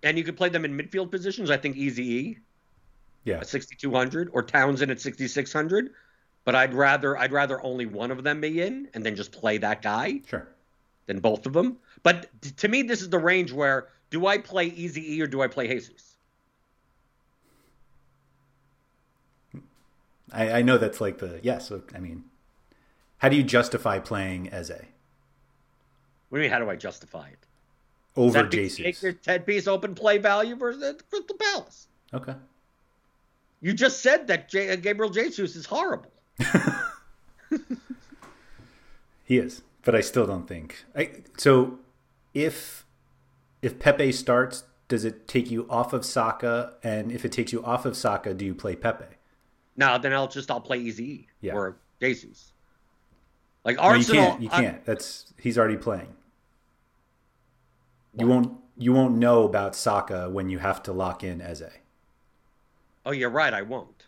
and 0.04 0.18
you 0.18 0.24
could 0.24 0.38
play 0.38 0.50
them 0.50 0.66
in 0.66 0.78
midfield 0.78 1.10
positions. 1.10 1.50
I 1.50 1.58
think 1.58 1.76
Easy 1.76 2.14
E, 2.14 2.38
yeah, 3.24 3.42
6200 3.42 4.30
or 4.34 4.44
Townsend 4.44 4.92
at 4.92 5.02
6600. 5.02 5.92
But 6.46 6.56
I'd 6.56 6.74
rather 6.74 7.18
I'd 7.18 7.32
rather 7.32 7.64
only 7.64 7.86
one 7.86 8.12
of 8.12 8.24
them 8.24 8.42
be 8.42 8.62
in 8.62 8.90
and 8.94 9.06
then 9.06 9.16
just 9.16 9.32
play 9.32 9.58
that 9.60 9.82
guy. 9.82 10.22
Sure. 10.28 10.48
Than 11.06 11.20
both 11.20 11.46
of 11.46 11.54
them. 11.54 11.78
But 12.02 12.28
to 12.58 12.68
me, 12.68 12.82
this 12.82 13.02
is 13.02 13.10
the 13.10 13.20
range 13.20 13.52
where 13.52 13.90
do 14.10 14.26
I 14.26 14.38
play 14.38 14.68
Easy 14.68 15.16
E 15.16 15.22
or 15.22 15.28
do 15.28 15.42
I 15.42 15.48
play 15.48 15.68
Jesus? 15.68 16.16
I, 20.32 20.52
I 20.52 20.62
know 20.62 20.78
that's 20.78 21.02
like 21.02 21.18
the 21.18 21.40
yes. 21.44 21.72
I 21.94 22.00
mean, 22.00 22.24
how 23.24 23.30
do 23.30 23.38
you 23.38 23.44
justify 23.44 24.00
playing 24.00 24.52
Eze? 24.52 24.70
What 24.70 24.80
do 26.34 26.36
you 26.36 26.42
mean? 26.42 26.52
How 26.52 26.60
do 26.60 26.70
I 26.70 26.76
justify 26.76 27.30
it? 27.30 27.40
Over 28.18 28.44
Jesus. 28.44 28.80
Take 28.80 29.02
your 29.02 29.14
ten 29.14 29.40
piece 29.44 29.66
open 29.66 29.96
play 29.96 30.18
value 30.18 30.58
versus 30.58 31.02
Crystal 31.10 31.38
Palace. 31.38 31.88
Okay. 32.14 32.36
You 33.62 33.72
just 33.72 34.02
said 34.02 34.28
that 34.28 34.50
J- 34.50 34.72
uh, 34.72 34.76
Gabriel 34.76 35.10
Jesus 35.10 35.56
is 35.56 35.66
horrible. 35.66 36.12
he 39.24 39.38
is, 39.38 39.62
but 39.84 39.96
I 39.96 40.02
still 40.02 40.28
don't 40.28 40.46
think. 40.46 40.84
I, 40.94 41.12
so 41.38 41.80
if 42.34 42.86
if 43.62 43.80
Pepe 43.80 44.12
starts, 44.12 44.66
does 44.90 45.06
it 45.06 45.30
take 45.30 45.50
you 45.50 45.66
off 45.70 45.94
of 45.94 46.04
Saka? 46.04 46.76
And 46.84 47.10
if 47.10 47.24
it 47.24 47.32
takes 47.32 47.54
you 47.54 47.64
off 47.64 47.86
of 47.86 47.96
Saka, 47.96 48.34
do 48.34 48.44
you 48.44 48.54
play 48.54 48.76
Pepe? 48.76 49.16
No, 49.78 49.98
then 49.98 50.12
I'll 50.12 50.28
just 50.28 50.52
I'll 50.52 50.60
play 50.60 50.80
Easy 50.80 51.30
yeah. 51.40 51.54
or 51.54 51.78
Jesus. 52.02 52.53
Like 53.64 53.78
Arsenal, 53.82 54.16
no, 54.16 54.22
you 54.22 54.30
can't. 54.30 54.42
You 54.42 54.50
can't. 54.50 54.78
I, 54.78 54.82
That's 54.86 55.34
he's 55.40 55.58
already 55.58 55.78
playing. 55.78 56.14
You 58.18 58.28
won't. 58.28 58.58
You 58.78 58.92
won't 58.94 59.16
know 59.18 59.44
about 59.44 59.76
Saka 59.76 60.30
when 60.30 60.50
you 60.50 60.60
have 60.60 60.82
to 60.84 60.94
lock 60.94 61.24
in 61.24 61.42
Eze. 61.42 61.64
Oh, 63.06 63.12
you're 63.12 63.30
right. 63.30 63.54
I 63.54 63.62
won't. 63.62 64.06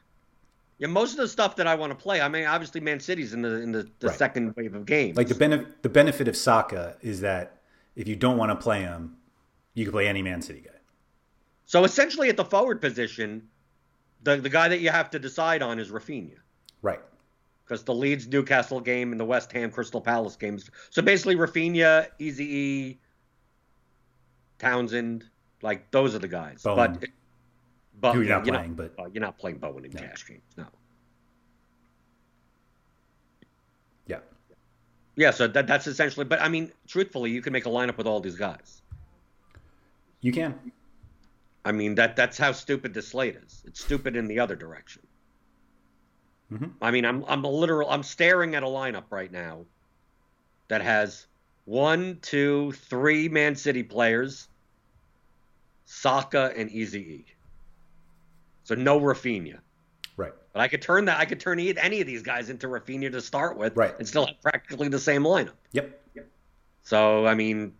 Yeah, 0.77 0.87
most 0.87 1.11
of 1.11 1.17
the 1.17 1.27
stuff 1.27 1.55
that 1.55 1.67
I 1.67 1.75
want 1.75 1.91
to 1.91 1.95
play. 1.95 2.19
I 2.19 2.27
mean, 2.27 2.45
obviously, 2.45 2.81
Man 2.81 2.99
City's 2.99 3.33
in 3.33 3.41
the 3.41 3.61
in 3.61 3.71
the, 3.71 3.89
the 3.99 4.07
right. 4.07 4.17
second 4.17 4.55
wave 4.55 4.75
of 4.75 4.85
games. 4.85 5.15
Like 5.15 5.29
the 5.29 5.35
benefit 5.35 5.83
the 5.83 5.89
benefit 5.89 6.27
of 6.27 6.35
Saka 6.35 6.97
is 7.01 7.21
that 7.21 7.61
if 7.95 8.07
you 8.07 8.15
don't 8.15 8.37
want 8.37 8.51
to 8.51 8.55
play 8.55 8.81
him, 8.81 9.15
you 9.73 9.85
can 9.85 9.93
play 9.93 10.07
any 10.07 10.21
Man 10.21 10.41
City 10.41 10.61
guy. 10.61 10.71
So 11.65 11.85
essentially, 11.85 12.27
at 12.29 12.35
the 12.35 12.43
forward 12.43 12.81
position, 12.81 13.47
the 14.23 14.35
the 14.35 14.49
guy 14.49 14.67
that 14.67 14.79
you 14.79 14.89
have 14.89 15.09
to 15.11 15.19
decide 15.19 15.61
on 15.61 15.79
is 15.79 15.91
Raphinha. 15.91 16.37
Right. 16.81 16.99
Because 17.65 17.83
the 17.83 17.93
Leeds 17.93 18.27
Newcastle 18.27 18.79
game 18.79 19.11
and 19.11 19.19
the 19.19 19.25
West 19.25 19.51
Ham 19.53 19.71
Crystal 19.71 19.99
Palace 20.01 20.35
games. 20.35 20.69
So 20.91 21.01
basically, 21.01 21.35
Raphinha, 21.35 22.07
Easy 22.19 22.55
E, 22.55 22.99
Townsend, 24.59 25.25
like 25.61 25.89
those 25.91 26.13
are 26.13 26.19
the 26.19 26.27
guys. 26.27 26.61
Bowen. 26.61 26.99
But 26.99 27.09
but 27.99 28.15
you're 28.15 28.25
not 28.25 28.45
playing, 28.45 28.73
but 28.73 28.93
oh, 28.99 29.07
you're 29.11 29.21
not 29.21 29.37
playing 29.37 29.57
Bowen 29.57 29.85
in 29.85 29.91
no. 29.91 29.99
cash 29.99 30.27
games. 30.27 30.43
No. 30.57 30.65
Yeah. 34.05 34.19
Yeah, 35.15 35.31
so 35.31 35.47
that, 35.47 35.65
that's 35.65 35.87
essentially. 35.87 36.25
But 36.25 36.41
I 36.41 36.49
mean, 36.49 36.71
truthfully, 36.87 37.31
you 37.31 37.41
can 37.41 37.51
make 37.51 37.65
a 37.65 37.69
lineup 37.69 37.97
with 37.97 38.05
all 38.05 38.19
these 38.19 38.35
guys. 38.35 38.81
You 40.21 40.31
can. 40.31 40.71
I 41.63 41.71
mean 41.71 41.95
that 41.95 42.15
that's 42.15 42.37
how 42.37 42.51
stupid 42.51 42.93
this 42.93 43.07
slate 43.07 43.35
is. 43.35 43.63
It's 43.65 43.83
stupid 43.83 44.15
in 44.15 44.27
the 44.27 44.39
other 44.39 44.55
direction. 44.55 45.01
Mm-hmm. 46.51 46.65
I 46.81 46.91
mean, 46.91 47.05
I'm 47.05 47.23
I'm 47.27 47.43
a 47.43 47.49
literal. 47.49 47.89
I'm 47.89 48.03
staring 48.03 48.55
at 48.55 48.63
a 48.63 48.67
lineup 48.67 49.05
right 49.09 49.31
now 49.31 49.65
that 50.67 50.81
has 50.81 51.25
one, 51.65 52.19
two, 52.21 52.71
three 52.73 53.27
Man 53.29 53.55
City 53.55 53.83
players, 53.83 54.47
Saka 55.85 56.53
and 56.55 56.69
Easy 56.69 57.25
So 58.63 58.75
no 58.75 58.99
Raphinha. 58.99 59.59
Right. 60.17 60.33
But 60.53 60.61
I 60.61 60.67
could 60.67 60.81
turn 60.81 61.05
that. 61.05 61.19
I 61.19 61.25
could 61.25 61.39
turn 61.39 61.59
any 61.59 62.01
of 62.01 62.07
these 62.07 62.21
guys 62.21 62.49
into 62.49 62.67
Raphinha 62.67 63.11
to 63.11 63.21
start 63.21 63.57
with, 63.57 63.75
right. 63.75 63.93
and 63.97 64.07
still 64.07 64.27
have 64.27 64.39
practically 64.41 64.87
the 64.87 64.99
same 64.99 65.23
lineup. 65.23 65.53
Yep. 65.71 66.01
yep. 66.13 66.27
So 66.83 67.25
I 67.25 67.33
mean, 67.33 67.73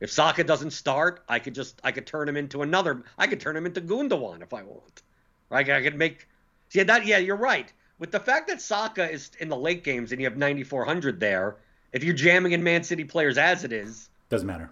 if 0.00 0.10
Saka 0.10 0.44
doesn't 0.44 0.70
start, 0.70 1.24
I 1.28 1.38
could 1.38 1.54
just 1.54 1.80
I 1.82 1.90
could 1.92 2.06
turn 2.06 2.28
him 2.28 2.36
into 2.36 2.62
another. 2.62 3.02
I 3.16 3.26
could 3.26 3.40
turn 3.40 3.56
him 3.56 3.66
into 3.66 3.80
Gundogan 3.80 4.42
if 4.42 4.52
I 4.52 4.62
want. 4.62 5.02
Right? 5.50 5.68
I 5.68 5.82
could 5.82 5.96
make. 5.96 6.28
See 6.68 6.82
that? 6.82 7.06
Yeah, 7.06 7.16
you're 7.16 7.36
right. 7.36 7.72
With 7.98 8.12
the 8.12 8.20
fact 8.20 8.48
that 8.48 8.60
Saka 8.60 9.10
is 9.10 9.30
in 9.40 9.48
the 9.48 9.56
late 9.56 9.82
games 9.82 10.12
and 10.12 10.20
you 10.20 10.26
have 10.26 10.36
9400 10.36 11.18
there, 11.18 11.56
if 11.92 12.04
you're 12.04 12.14
jamming 12.14 12.52
in 12.52 12.62
Man 12.62 12.84
City 12.84 13.04
players 13.04 13.38
as 13.38 13.64
it 13.64 13.72
is, 13.72 14.08
doesn't 14.28 14.46
matter. 14.46 14.70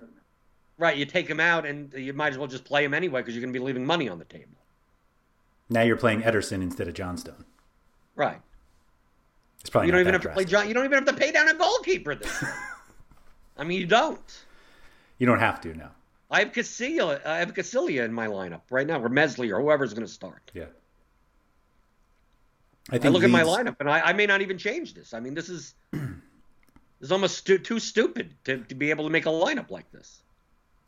Right, 0.78 0.96
you 0.96 1.06
take 1.06 1.28
him 1.28 1.40
out 1.40 1.64
and 1.64 1.92
you 1.94 2.12
might 2.12 2.32
as 2.32 2.38
well 2.38 2.46
just 2.46 2.64
play 2.64 2.84
him 2.84 2.92
anyway 2.92 3.20
because 3.20 3.34
you're 3.34 3.40
going 3.40 3.52
to 3.52 3.58
be 3.58 3.64
leaving 3.64 3.86
money 3.86 4.08
on 4.08 4.18
the 4.18 4.26
table. 4.26 4.56
Now 5.68 5.82
you're 5.82 5.96
playing 5.96 6.22
Ederson 6.22 6.62
instead 6.62 6.86
of 6.86 6.94
Johnstone. 6.94 7.44
Right. 8.14 8.40
It's 9.60 9.70
probably 9.70 9.88
you 9.88 9.92
don't 9.92 10.02
even 10.02 10.12
have 10.12 10.22
drastic. 10.22 10.46
to 10.46 10.48
play 10.48 10.60
John. 10.60 10.68
You 10.68 10.74
don't 10.74 10.84
even 10.84 11.04
have 11.04 11.06
to 11.06 11.20
pay 11.20 11.32
down 11.32 11.48
a 11.48 11.54
goalkeeper. 11.54 12.14
This. 12.14 12.44
I 13.56 13.64
mean, 13.64 13.80
you 13.80 13.86
don't. 13.86 14.44
You 15.18 15.26
don't 15.26 15.40
have 15.40 15.60
to 15.62 15.74
now. 15.74 15.90
I 16.30 16.40
have 16.40 16.52
Casilla. 16.52 17.24
I 17.24 17.38
have 17.38 17.54
Casilla 17.54 18.04
in 18.04 18.12
my 18.12 18.26
lineup 18.26 18.62
right 18.70 18.86
now, 18.86 19.00
or 19.00 19.08
Meslier, 19.08 19.56
or 19.56 19.62
whoever's 19.62 19.94
going 19.94 20.06
to 20.06 20.12
start. 20.12 20.50
Yeah. 20.54 20.66
I, 22.90 22.96
I 23.02 23.08
look 23.08 23.24
at 23.24 23.30
my 23.30 23.42
lineup, 23.42 23.76
and 23.80 23.90
I, 23.90 24.00
I, 24.00 24.12
may 24.12 24.26
not 24.26 24.42
even 24.42 24.58
change 24.58 24.94
this. 24.94 25.12
I 25.12 25.20
mean, 25.20 25.34
this 25.34 25.48
is 25.48 25.74
this 25.90 26.00
is 27.00 27.12
almost 27.12 27.38
stu- 27.38 27.58
too 27.58 27.80
stupid 27.80 28.34
to, 28.44 28.58
to 28.58 28.74
be 28.74 28.90
able 28.90 29.04
to 29.04 29.10
make 29.10 29.26
a 29.26 29.30
lineup 29.30 29.70
like 29.70 29.90
this. 29.90 30.22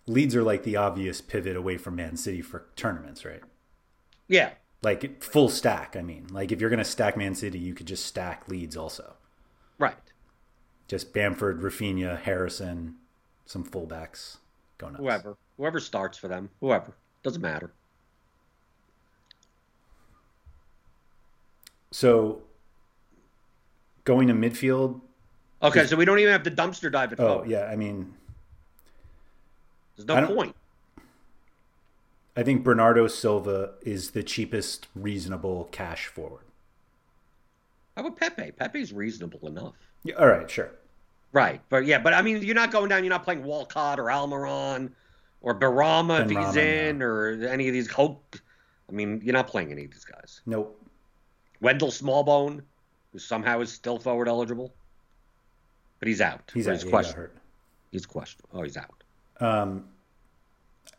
Leeds 0.07 0.35
are 0.37 0.43
like 0.43 0.63
the 0.63 0.77
obvious 0.77 1.21
pivot 1.21 1.57
away 1.57 1.77
from 1.77 1.97
Man 1.97 2.17
City 2.17 2.41
for 2.41 2.67
tournaments, 2.77 3.25
right? 3.25 3.43
Yeah, 4.29 4.51
Like 4.83 5.23
full 5.23 5.49
stack. 5.49 5.97
I 5.97 6.03
mean, 6.03 6.29
like 6.31 6.53
if 6.53 6.61
you're 6.61 6.71
going 6.71 6.79
to 6.79 6.85
stack 6.85 7.17
Man 7.17 7.35
City, 7.35 7.59
you 7.59 7.75
could 7.75 7.87
just 7.87 8.07
stack 8.07 8.49
Leeds 8.49 8.77
also. 8.77 9.15
right. 9.79 9.97
Just 10.87 11.13
Bamford, 11.13 11.61
Raphinha, 11.61 12.19
Harrison, 12.19 12.95
some 13.45 13.63
fullbacks. 13.63 14.39
Go 14.79 14.89
nuts. 14.89 15.01
Whoever, 15.01 15.37
whoever 15.59 15.81
starts 15.81 16.17
for 16.17 16.29
them, 16.29 16.49
whoever 16.61 16.95
doesn't 17.23 17.43
matter. 17.43 17.73
So 21.91 22.43
going 24.05 24.29
to 24.29 24.35
midfield. 24.35 25.01
Okay, 25.63 25.87
so 25.87 25.97
we 25.97 26.05
don't 26.05 26.19
even 26.19 26.33
have 26.33 26.45
to 26.45 26.51
dumpster 26.51 26.91
dive 26.91 27.13
at 27.13 27.21
Oh 27.21 27.27
forward. 27.29 27.51
yeah, 27.51 27.65
I 27.65 27.77
mean, 27.77 28.15
There's 29.97 30.09
I 30.09 30.21
no 30.21 30.27
don't- 30.27 30.37
point. 30.37 30.57
I 32.37 32.45
think 32.45 32.63
Bernardo 32.63 33.09
Silva 33.09 33.73
is 33.83 34.13
the 34.13 34.23
cheapest 34.23 34.87
reasonable 34.95 35.69
cash 35.73 36.07
forward. 36.07 36.45
How 37.97 38.07
about 38.07 38.17
Pepe? 38.17 38.53
Pepe's 38.53 38.93
reasonable 38.93 39.49
enough. 39.49 39.75
Yeah, 40.05 40.15
all 40.15 40.29
right, 40.29 40.49
sure. 40.49 40.71
Right, 41.33 41.61
but 41.69 41.85
yeah, 41.85 41.99
but 41.99 42.15
I 42.15 42.23
mean, 42.23 42.41
you're 42.43 42.55
not 42.55 42.71
going 42.71 42.91
down. 42.91 43.03
You're 43.03 43.11
not 43.11 43.25
playing 43.25 43.43
Walcott 43.43 43.99
or 43.99 44.05
Almiron 44.05 44.93
or 45.41 45.53
Benrahma 45.59 46.23
if 46.25 46.31
he's 46.31 46.55
in, 46.57 47.03
or 47.03 47.31
any 47.49 47.67
of 47.67 47.73
these 47.75 47.91
Hope. 47.91 48.37
I 48.89 48.93
mean, 48.93 49.21
you're 49.25 49.33
not 49.35 49.49
playing 49.49 49.73
any 49.73 49.85
of 49.85 49.91
these 49.91 50.05
guys. 50.05 50.41
Nope. 50.47 50.81
Wendell 51.61 51.89
Smallbone, 51.89 52.63
who 53.13 53.19
somehow 53.19 53.61
is 53.61 53.73
still 53.73 53.99
forward 53.99 54.29
eligible, 54.29 54.73
but 55.99 56.09
he's 56.09 56.21
out. 56.21 56.51
He's 56.55 56.69
out. 56.69 56.83
He's 56.83 57.13
hurt. 57.13 57.37
He's 57.91 58.07
questionable. 58.07 58.51
Oh, 58.53 58.63
he's 58.63 58.77
out. 58.77 59.03
Um, 59.41 59.85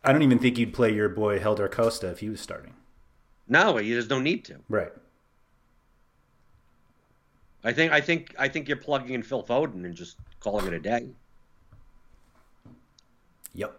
I 0.04 0.12
don't 0.12 0.22
even 0.24 0.40
think 0.40 0.58
you'd 0.58 0.74
play 0.74 0.94
your 0.94 1.10
boy 1.10 1.40
Helder 1.40 1.68
Costa 1.68 2.10
if 2.10 2.20
he 2.20 2.30
was 2.30 2.42
starting. 2.42 2.74
No, 3.48 3.74
there's 3.80 4.10
no 4.10 4.20
need 4.20 4.46
to. 4.46 4.58
Right. 4.70 4.92
I 7.64 7.74
think 7.74 7.92
I 7.92 8.00
think 8.00 8.34
I 8.40 8.48
think 8.48 8.68
you're 8.68 8.78
plugging 8.78 9.14
in 9.14 9.24
Phil 9.24 9.44
Foden 9.44 9.84
and 9.86 9.94
just 9.94 10.18
calling 10.40 10.68
it 10.68 10.74
a 10.74 10.80
day. 10.80 11.10
Yep. 13.54 13.78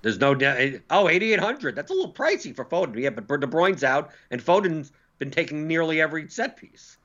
There's 0.00 0.18
no 0.18 0.34
de- 0.34 0.80
oh 0.90 1.08
8800. 1.08 1.76
That's 1.76 1.92
a 1.92 1.94
little 1.94 2.12
pricey 2.12 2.54
for 2.54 2.64
Foden. 2.64 2.98
Yeah, 2.98 3.10
but 3.10 3.28
De 3.28 3.46
Bruyne's 3.46 3.84
out 3.84 4.10
and 4.32 4.44
Foden's 4.44 4.92
been 5.22 5.30
taking 5.30 5.68
nearly 5.68 6.00
every 6.00 6.28
set 6.28 6.56
piece. 6.56 6.96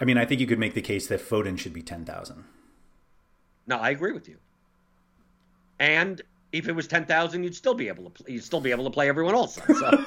I 0.00 0.06
mean, 0.06 0.16
I 0.16 0.24
think 0.24 0.40
you 0.40 0.46
could 0.46 0.58
make 0.58 0.72
the 0.72 0.80
case 0.80 1.08
that 1.08 1.20
Foden 1.20 1.58
should 1.58 1.74
be 1.74 1.82
ten 1.82 2.06
thousand. 2.06 2.44
No, 3.66 3.76
I 3.76 3.90
agree 3.90 4.12
with 4.12 4.28
you. 4.28 4.38
And 5.78 6.22
if 6.52 6.66
it 6.68 6.72
was 6.72 6.88
10,000, 6.88 7.44
you'd 7.44 7.54
still 7.54 7.74
be 7.74 7.88
able 7.88 8.04
to 8.04 8.10
play, 8.10 8.32
you'd 8.32 8.42
still 8.42 8.62
be 8.62 8.70
able 8.70 8.84
to 8.84 8.90
play 8.90 9.10
everyone 9.10 9.34
else. 9.34 9.56
So 9.56 10.04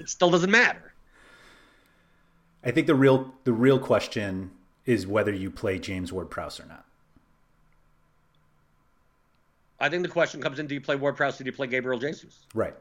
it 0.00 0.08
still 0.08 0.30
doesn't 0.30 0.50
matter. 0.50 0.94
I 2.64 2.70
think 2.70 2.86
the 2.86 2.94
real 2.94 3.34
the 3.44 3.52
real 3.52 3.78
question 3.78 4.50
is 4.86 5.06
whether 5.06 5.32
you 5.32 5.50
play 5.50 5.78
James 5.78 6.10
Ward 6.10 6.30
Prowse 6.30 6.58
or 6.58 6.64
not. 6.64 6.86
I 9.78 9.90
think 9.90 10.02
the 10.04 10.08
question 10.08 10.40
comes 10.40 10.58
in: 10.58 10.66
Do 10.66 10.74
you 10.74 10.80
play 10.80 10.96
Ward 10.96 11.16
Prowse? 11.16 11.38
Or 11.38 11.44
do 11.44 11.50
you 11.50 11.56
play 11.56 11.66
Gabriel 11.66 12.00
Jesus? 12.00 12.46
Right. 12.54 12.74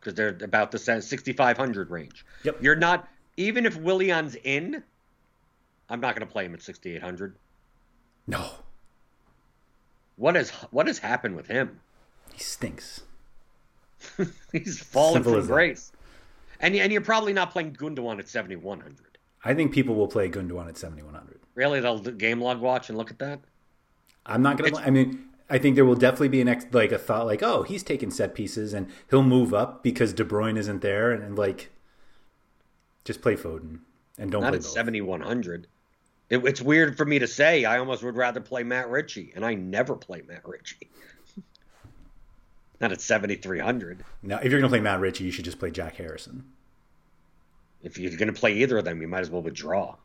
Because 0.00 0.14
they're 0.14 0.36
about 0.42 0.70
the 0.70 0.78
6,500 0.78 1.90
range. 1.90 2.24
Yep. 2.44 2.62
You're 2.62 2.74
not 2.76 3.08
even 3.36 3.66
if 3.66 3.76
Willian's 3.76 4.34
in. 4.44 4.82
I'm 5.90 6.00
not 6.00 6.14
going 6.16 6.26
to 6.26 6.32
play 6.32 6.44
him 6.46 6.54
at 6.54 6.62
6,800. 6.62 7.36
No, 8.26 8.48
What 10.16 10.36
has 10.36 10.50
what 10.70 10.86
has 10.86 10.98
happened 10.98 11.34
with 11.36 11.46
him? 11.48 11.80
he 12.32 12.38
stinks. 12.40 13.02
He's 14.52 14.80
fallen 14.82 15.14
Simple 15.14 15.32
from 15.32 15.40
that. 15.42 15.46
grace. 15.48 15.92
And 16.60 16.74
and 16.76 16.92
you're 16.92 17.00
probably 17.02 17.32
not 17.32 17.50
playing 17.50 17.74
Gundogan 17.74 18.18
at 18.18 18.28
7,100. 18.28 19.18
I 19.44 19.54
think 19.54 19.72
people 19.72 19.94
will 19.94 20.06
play 20.08 20.28
Gundogan 20.30 20.68
at 20.68 20.76
seventy 20.76 21.02
one 21.02 21.14
hundred. 21.14 21.40
Really, 21.54 21.80
they'll 21.80 21.98
game 21.98 22.40
log 22.40 22.60
watch 22.60 22.88
and 22.90 22.96
look 22.98 23.10
at 23.10 23.18
that. 23.20 23.40
I'm 24.26 24.42
not 24.42 24.58
gonna. 24.58 24.68
It's- 24.68 24.82
I 24.86 24.90
mean, 24.90 25.29
I 25.50 25.58
think 25.58 25.74
there 25.74 25.84
will 25.84 25.96
definitely 25.96 26.28
be 26.28 26.40
an 26.40 26.48
ex, 26.48 26.64
like 26.72 26.92
a 26.92 26.98
thought 26.98 27.26
like, 27.26 27.42
oh, 27.42 27.64
he's 27.64 27.82
taking 27.82 28.10
set 28.10 28.34
pieces 28.34 28.72
and 28.72 28.88
he'll 29.10 29.22
move 29.22 29.52
up 29.52 29.82
because 29.82 30.12
De 30.12 30.24
Bruyne 30.24 30.56
isn't 30.56 30.80
there, 30.80 31.10
and, 31.10 31.22
and 31.22 31.36
like, 31.36 31.70
just 33.04 33.20
play 33.20 33.34
Foden 33.34 33.80
and 34.18 34.30
don't 34.30 34.42
not 34.42 34.54
at 34.54 34.62
7100 34.62 35.66
it, 36.28 36.44
it's 36.44 36.60
weird 36.60 36.96
for 36.96 37.04
me 37.04 37.18
to 37.18 37.26
say 37.26 37.64
i 37.64 37.78
almost 37.78 38.02
would 38.02 38.16
rather 38.16 38.40
play 38.40 38.62
matt 38.62 38.88
ritchie 38.90 39.32
and 39.34 39.44
i 39.44 39.54
never 39.54 39.96
play 39.96 40.22
matt 40.28 40.46
ritchie. 40.46 40.90
Not 42.80 42.92
at 42.92 43.00
7300 43.02 44.04
Now, 44.22 44.38
if 44.38 44.50
you're 44.50 44.60
gonna 44.60 44.70
play 44.70 44.80
Matt 44.80 45.00
Ritchie, 45.00 45.24
you 45.24 45.30
should 45.30 45.44
just 45.44 45.58
play 45.58 45.70
Jack 45.70 45.96
Harrison. 45.96 46.44
if 47.82 47.98
you're 47.98 48.16
going 48.16 48.32
to 48.32 48.38
play 48.38 48.54
either 48.54 48.78
of 48.78 48.84
them 48.84 49.02
you 49.02 49.08
might 49.08 49.20
as 49.20 49.30
well 49.30 49.42
withdraw 49.42 49.96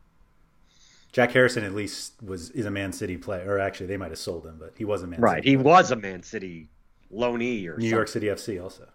Jack 1.16 1.32
Harrison 1.32 1.64
at 1.64 1.74
least 1.74 2.22
was 2.22 2.50
is 2.50 2.66
a 2.66 2.70
Man 2.70 2.92
City 2.92 3.16
player, 3.16 3.50
or 3.54 3.58
actually 3.58 3.86
they 3.86 3.96
might 3.96 4.10
have 4.10 4.18
sold 4.18 4.44
him, 4.44 4.56
but 4.60 4.74
he 4.76 4.84
was 4.84 5.02
a 5.02 5.06
Man 5.06 5.14
City. 5.14 5.22
right 5.22 5.36
City. 5.38 5.48
he 5.48 5.56
was 5.56 5.90
a 5.90 5.96
man 5.96 6.22
city 6.22 6.68
loanee 7.10 7.60
or 7.66 7.78
New 7.78 7.84
something. 7.84 7.88
York 7.88 8.08
City 8.08 8.26
FC 8.26 8.62
also. 8.62 8.86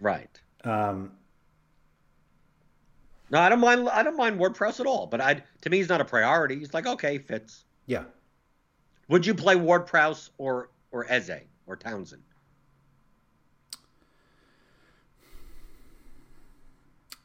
right 0.00 0.40
Um, 0.64 1.12
no 3.30 3.38
i 3.40 3.50
don't 3.50 3.60
mind 3.60 3.86
i 3.90 4.02
don't 4.02 4.16
mind 4.16 4.38
ward-prowse 4.38 4.80
at 4.80 4.86
all 4.86 5.06
but 5.06 5.20
i 5.20 5.42
to 5.60 5.68
me 5.68 5.76
he's 5.76 5.90
not 5.90 6.00
a 6.00 6.04
priority 6.04 6.58
he's 6.58 6.72
like 6.72 6.86
okay 6.86 7.18
fits 7.18 7.64
yeah, 7.86 8.04
would 9.08 9.26
you 9.26 9.34
play 9.34 9.54
ward-prowse 9.54 10.30
or 10.38 10.70
or 10.92 11.04
eze 11.10 11.30
or 11.66 11.76
townsend 11.76 12.22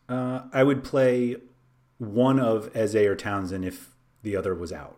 uh, 0.09 0.41
I 0.51 0.63
would 0.63 0.83
play 0.83 1.37
one 1.97 2.37
of 2.39 2.69
Eze 2.75 2.95
or 2.95 3.15
Townsend 3.15 3.63
if 3.63 3.89
the 4.23 4.35
other 4.35 4.53
was 4.55 4.71
out. 4.71 4.97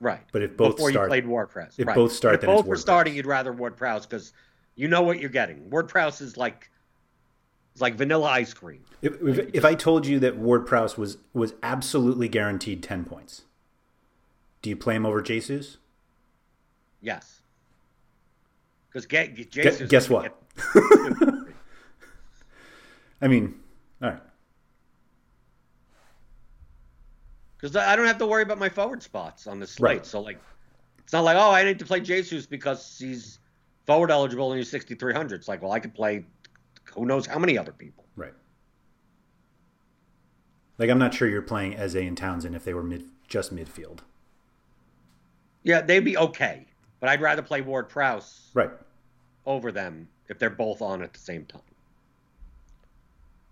Right. 0.00 0.20
But 0.32 0.42
if 0.42 0.56
both 0.56 0.76
before 0.76 0.90
start- 0.90 1.06
you 1.06 1.22
played 1.22 1.48
Prowse, 1.50 1.74
if 1.78 1.86
right. 1.86 1.94
both 1.94 2.12
start, 2.12 2.34
If 2.36 2.40
then 2.42 2.50
it's 2.50 2.62
both 2.62 2.66
were 2.66 2.76
starting, 2.76 3.14
you'd 3.14 3.26
rather 3.26 3.52
Ward 3.52 3.76
Prowse 3.76 4.04
because 4.04 4.32
you 4.74 4.88
know 4.88 5.02
what 5.02 5.20
you're 5.20 5.30
getting. 5.30 5.70
Ward 5.70 5.88
Prowse 5.88 6.20
is 6.20 6.36
like 6.36 6.70
it's 7.72 7.80
like 7.80 7.94
vanilla 7.94 8.28
ice 8.28 8.52
cream. 8.52 8.84
If, 9.00 9.22
if, 9.22 9.54
if 9.54 9.64
I 9.64 9.74
told 9.74 10.06
you 10.06 10.18
that 10.20 10.36
Ward 10.36 10.66
Prowse 10.66 10.98
was 10.98 11.18
was 11.32 11.54
absolutely 11.62 12.28
guaranteed 12.28 12.82
ten 12.82 13.04
points, 13.04 13.42
do 14.60 14.70
you 14.70 14.76
play 14.76 14.96
him 14.96 15.06
over 15.06 15.22
Jesus? 15.22 15.78
Yes. 17.00 17.40
Because 18.88 19.06
Guess, 19.06 19.82
guess 19.82 20.10
what? 20.10 20.36
I 23.22 23.28
mean, 23.28 23.54
all 24.02 24.10
right. 24.10 24.20
Because 27.62 27.76
I 27.76 27.94
don't 27.94 28.08
have 28.08 28.18
to 28.18 28.26
worry 28.26 28.42
about 28.42 28.58
my 28.58 28.68
forward 28.68 29.04
spots 29.04 29.46
on 29.46 29.60
the 29.60 29.66
slate. 29.68 29.98
Right. 29.98 30.06
So 30.06 30.20
like, 30.20 30.40
it's 30.98 31.12
not 31.12 31.22
like 31.22 31.36
oh 31.36 31.52
I 31.52 31.62
need 31.62 31.78
to 31.78 31.84
play 31.84 32.00
Jesus 32.00 32.44
because 32.44 32.98
he's 32.98 33.38
forward 33.86 34.10
eligible 34.10 34.50
and 34.50 34.58
he's 34.58 34.68
6300. 34.68 35.36
It's 35.36 35.46
like 35.48 35.62
well 35.62 35.70
I 35.70 35.78
could 35.78 35.94
play 35.94 36.24
who 36.96 37.06
knows 37.06 37.24
how 37.24 37.38
many 37.38 37.56
other 37.56 37.70
people. 37.72 38.04
Right. 38.16 38.34
Like 40.78 40.90
I'm 40.90 40.98
not 40.98 41.14
sure 41.14 41.28
you're 41.28 41.40
playing 41.40 41.76
Eze 41.76 41.94
and 41.94 42.18
Townsend 42.18 42.56
if 42.56 42.64
they 42.64 42.74
were 42.74 42.82
mid 42.82 43.04
just 43.28 43.54
midfield. 43.54 44.00
Yeah, 45.62 45.80
they'd 45.82 46.00
be 46.00 46.18
okay, 46.18 46.66
but 46.98 47.08
I'd 47.08 47.20
rather 47.20 47.42
play 47.42 47.60
Ward 47.60 47.88
Prowse 47.88 48.50
Right. 48.54 48.70
over 49.46 49.70
them 49.70 50.08
if 50.28 50.40
they're 50.40 50.50
both 50.50 50.82
on 50.82 51.00
at 51.02 51.12
the 51.12 51.20
same 51.20 51.44
time. 51.44 51.62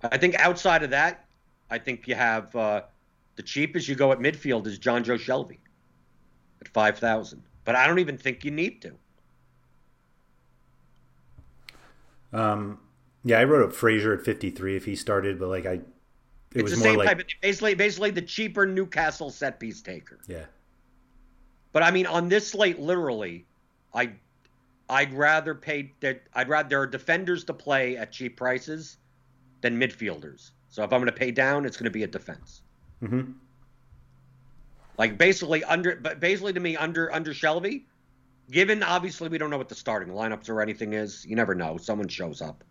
I 0.03 0.19
think 0.19 0.35
outside 0.35 0.83
of 0.83 0.91
that, 0.91 1.27
I 1.71 1.79
think 1.79 2.09
you 2.09 2.17
have 2.17 2.57
uh, 2.57 2.83
the 3.41 3.47
cheapest 3.47 3.89
you 3.89 3.95
go 3.95 4.13
at 4.13 4.19
midfield 4.19 4.67
is 4.67 4.79
Jonjo 4.79 5.19
Shelvey 5.19 5.57
at 6.61 6.69
five 6.69 6.99
thousand. 6.99 7.43
But 7.65 7.75
I 7.75 7.87
don't 7.87 7.99
even 7.99 8.19
think 8.19 8.45
you 8.45 8.51
need 8.51 8.83
to. 8.83 8.93
Um 12.39 12.79
yeah, 13.25 13.39
I 13.39 13.45
wrote 13.45 13.65
up 13.65 13.73
Fraser 13.73 14.13
at 14.13 14.23
53 14.23 14.77
if 14.77 14.85
he 14.85 14.95
started, 14.95 15.39
but 15.39 15.49
like 15.49 15.65
I 15.65 15.73
it 15.73 15.83
it's 16.53 16.63
was 16.65 16.73
the 16.73 16.77
more 16.77 16.85
same 16.89 16.99
like 16.99 17.09
type 17.09 17.21
of 17.21 17.27
basically 17.41 17.75
basically 17.75 18.11
the 18.11 18.21
cheaper 18.21 18.67
Newcastle 18.67 19.31
set 19.31 19.59
piece 19.59 19.81
taker. 19.81 20.19
yeah. 20.29 20.45
But 21.73 21.83
I 21.83 21.91
mean 21.91 22.05
on 22.05 22.29
this 22.29 22.47
slate, 22.51 22.79
literally, 22.79 23.47
I 23.95 24.13
I'd 24.91 25.15
rather 25.15 25.55
pay 25.55 25.95
that 26.01 26.25
I'd 26.35 26.51
rather 26.51 26.69
there 26.69 26.83
are 26.83 26.87
defenders 26.87 27.43
to 27.45 27.55
play 27.55 27.97
at 27.97 28.13
cheap 28.13 28.37
prices 28.37 28.99
than 29.63 29.81
midfielders. 29.81 30.51
So 30.69 30.85
if 30.85 30.93
I'm 30.93 31.01
going 31.01 31.07
to 31.07 31.19
pay 31.19 31.31
down, 31.31 31.65
it's 31.65 31.79
going 31.79 31.85
to 31.85 31.91
be 31.91 32.03
a 32.03 32.07
defense. 32.07 32.61
Mhm. 33.03 33.35
Like 34.99 35.17
basically 35.17 35.65
under, 35.65 35.97
but 35.97 36.21
basically 36.21 36.53
to 36.53 36.61
me 36.61 36.77
under 36.77 37.13
under 37.13 37.33
Shelvey, 37.33 37.85
given 38.51 38.83
obviously 38.83 39.29
we 39.29 39.39
don't 39.39 39.51
know 39.51 39.59
what 39.59 39.69
the 39.69 39.75
starting 39.75 40.13
lineups 40.13 40.49
or 40.49 40.61
anything 40.61 40.93
is. 40.93 41.25
You 41.25 41.37
never 41.37 41.55
know. 41.55 41.77
Someone 41.79 42.09
shows 42.09 42.43
up. 42.43 42.65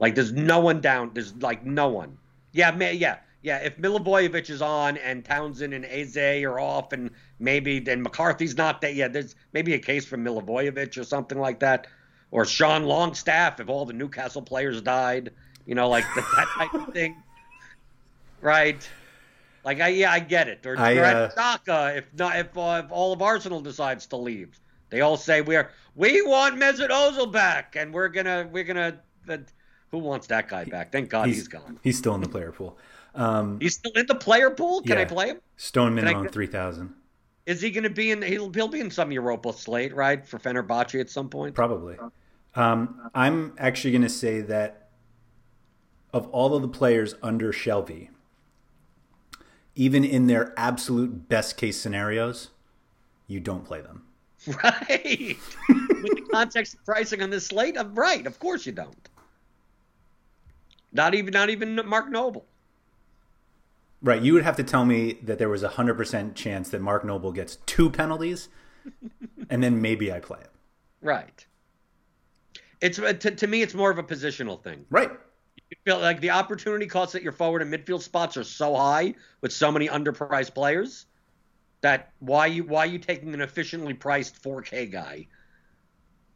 Like 0.00 0.14
there's 0.14 0.32
no 0.32 0.60
one 0.60 0.80
down. 0.80 1.12
There's 1.14 1.34
like 1.36 1.64
no 1.64 1.88
one. 1.88 2.18
Yeah, 2.52 2.72
man. 2.72 2.96
Yeah, 2.96 3.18
yeah, 3.46 3.58
if 3.58 3.76
Milivojevic 3.76 4.50
is 4.50 4.60
on 4.60 4.96
and 4.96 5.24
Townsend 5.24 5.72
and 5.72 5.84
Eze 5.84 6.16
are 6.42 6.58
off, 6.58 6.92
and 6.92 7.12
maybe 7.38 7.78
then 7.78 8.02
McCarthy's 8.02 8.56
not 8.56 8.80
there, 8.80 8.90
yeah, 8.90 9.06
there's 9.06 9.36
maybe 9.52 9.74
a 9.74 9.78
case 9.78 10.04
for 10.04 10.16
Milivojevic 10.16 10.98
or 10.98 11.04
something 11.04 11.38
like 11.38 11.60
that, 11.60 11.86
or 12.32 12.44
Sean 12.44 12.86
Longstaff 12.86 13.60
if 13.60 13.68
all 13.68 13.84
the 13.84 13.92
Newcastle 13.92 14.42
players 14.42 14.82
died, 14.82 15.30
you 15.64 15.76
know, 15.76 15.88
like 15.88 16.04
that, 16.16 16.26
that 16.36 16.48
type 16.56 16.74
of 16.74 16.92
thing, 16.92 17.22
right? 18.40 18.88
Like, 19.66 19.80
I 19.80 19.88
yeah, 19.88 20.12
I 20.12 20.20
get 20.20 20.46
it. 20.48 20.64
Or, 20.64 20.78
I, 20.78 20.96
uh, 20.96 21.30
Daka 21.34 21.96
if 21.96 22.14
not 22.14 22.36
if, 22.36 22.56
uh, 22.56 22.82
if 22.84 22.92
all 22.92 23.12
of 23.12 23.20
Arsenal 23.20 23.60
decides 23.60 24.06
to 24.06 24.16
leave, 24.16 24.58
they 24.90 25.00
all 25.02 25.16
say 25.16 25.42
we're 25.42 25.70
we 25.96 26.22
want 26.22 26.54
Mesut 26.56 26.88
Ozil 26.88 27.30
back, 27.30 27.76
and 27.76 27.92
we're 27.92 28.08
gonna 28.08 28.48
we're 28.50 28.64
gonna. 28.64 29.00
Uh, 29.28 29.38
who 29.90 29.98
wants 29.98 30.28
that 30.28 30.48
guy 30.48 30.64
back? 30.64 30.92
Thank 30.92 31.10
God 31.10 31.26
he's, 31.26 31.36
he's 31.36 31.48
gone. 31.48 31.80
He's 31.82 31.98
still 31.98 32.14
in 32.14 32.20
the 32.20 32.28
player 32.28 32.52
pool. 32.52 32.78
Um, 33.16 33.58
He's 33.60 33.74
still 33.74 33.92
in 33.92 34.06
the 34.06 34.14
player 34.14 34.50
pool. 34.50 34.82
Can 34.82 34.96
yeah. 34.96 35.02
I 35.02 35.04
play 35.06 35.28
him? 35.28 35.40
Stone 35.56 35.94
minimum 35.94 36.28
three 36.28 36.46
thousand, 36.46 36.94
Is 37.46 37.60
he 37.60 37.70
going 37.70 37.84
to 37.84 37.90
be 37.90 38.10
in? 38.10 38.22
He'll 38.22 38.52
he'll 38.52 38.68
be 38.68 38.80
in 38.80 38.90
some 38.90 39.10
Europa 39.10 39.52
slate, 39.52 39.94
right, 39.94 40.24
for 40.24 40.38
Fenerbahce 40.38 41.00
at 41.00 41.10
some 41.10 41.28
point. 41.28 41.54
probably. 41.54 41.96
Um, 42.54 43.10
I'm 43.14 43.54
actually 43.58 43.90
going 43.90 44.02
to 44.02 44.08
say 44.08 44.42
that 44.42 44.90
of 46.12 46.28
all 46.28 46.54
of 46.54 46.62
the 46.62 46.68
players 46.68 47.14
under 47.22 47.52
Shelvey, 47.52 48.08
even 49.76 50.04
in 50.04 50.26
their 50.26 50.52
absolute 50.56 51.28
best 51.28 51.56
case 51.56 51.78
scenarios, 51.78 52.48
you 53.28 53.38
don't 53.38 53.64
play 53.64 53.80
them. 53.80 54.02
Right. 54.62 55.36
With 55.68 56.14
the 56.14 56.28
context 56.30 56.74
of 56.74 56.84
pricing 56.84 57.20
on 57.20 57.30
this 57.30 57.46
slate, 57.46 57.76
I'm 57.76 57.94
right. 57.96 58.24
Of 58.26 58.38
course 58.38 58.64
you 58.64 58.70
don't. 58.70 59.08
Not 60.92 61.14
even 61.14 61.32
not 61.32 61.50
even 61.50 61.80
Mark 61.84 62.08
Noble. 62.10 62.46
Right. 64.00 64.22
You 64.22 64.34
would 64.34 64.44
have 64.44 64.54
to 64.56 64.62
tell 64.62 64.84
me 64.84 65.14
that 65.24 65.38
there 65.38 65.48
was 65.48 65.64
a 65.64 65.70
hundred 65.70 65.94
percent 65.96 66.36
chance 66.36 66.68
that 66.68 66.80
Mark 66.80 67.04
Noble 67.04 67.32
gets 67.32 67.56
two 67.66 67.90
penalties, 67.90 68.48
and 69.50 69.64
then 69.64 69.82
maybe 69.82 70.12
I 70.12 70.20
play 70.20 70.38
it. 70.38 70.50
Right. 71.02 71.44
It's 72.80 73.00
uh, 73.00 73.14
to, 73.14 73.30
to 73.32 73.46
me, 73.48 73.62
it's 73.62 73.74
more 73.74 73.90
of 73.90 73.98
a 73.98 74.04
positional 74.04 74.62
thing. 74.62 74.84
Right. 74.90 75.10
You 75.70 75.76
feel 75.84 75.98
like 75.98 76.20
the 76.20 76.30
opportunity 76.30 76.86
costs 76.86 77.14
at 77.14 77.22
your 77.22 77.32
forward 77.32 77.62
and 77.62 77.72
midfield 77.72 78.02
spots 78.02 78.36
are 78.36 78.44
so 78.44 78.74
high 78.74 79.14
with 79.40 79.52
so 79.52 79.72
many 79.72 79.88
underpriced 79.88 80.54
players 80.54 81.06
that 81.80 82.12
why 82.20 82.46
you 82.46 82.64
why 82.64 82.84
you 82.84 82.98
taking 82.98 83.34
an 83.34 83.40
efficiently 83.40 83.94
priced 83.94 84.42
4K 84.42 84.90
guy 84.90 85.26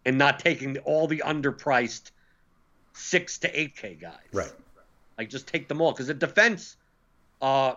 and 0.04 0.18
not 0.18 0.40
taking 0.40 0.78
all 0.78 1.06
the 1.06 1.22
underpriced 1.24 2.10
six 2.92 3.38
to 3.38 3.52
8K 3.52 4.00
guys? 4.00 4.14
Right. 4.32 4.52
Like 5.16 5.30
just 5.30 5.46
take 5.46 5.68
them 5.68 5.80
all 5.80 5.92
because 5.92 6.08
the 6.08 6.14
defense, 6.14 6.76
uh, 7.40 7.74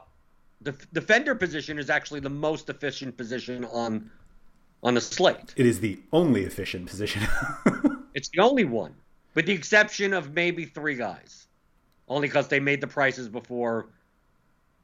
the 0.62 0.72
defender 0.94 1.36
position 1.36 1.78
is 1.78 1.90
actually 1.90 2.22
the 2.22 2.30
most 2.30 2.70
efficient 2.70 3.16
position 3.16 3.66
on 3.66 4.10
on 4.82 4.96
the 4.96 5.02
slate. 5.02 5.54
It 5.56 5.66
is 5.66 5.80
the 5.80 6.00
only 6.12 6.44
efficient 6.44 6.88
position. 6.88 7.22
It's 8.14 8.30
the 8.30 8.42
only 8.42 8.64
one, 8.64 8.94
with 9.36 9.46
the 9.46 9.54
exception 9.54 10.14
of 10.14 10.34
maybe 10.34 10.66
three 10.66 10.96
guys, 10.96 11.48
only 12.08 12.28
because 12.28 12.48
they 12.48 12.60
made 12.60 12.82
the 12.82 12.88
prices 12.88 13.30
before 13.30 13.90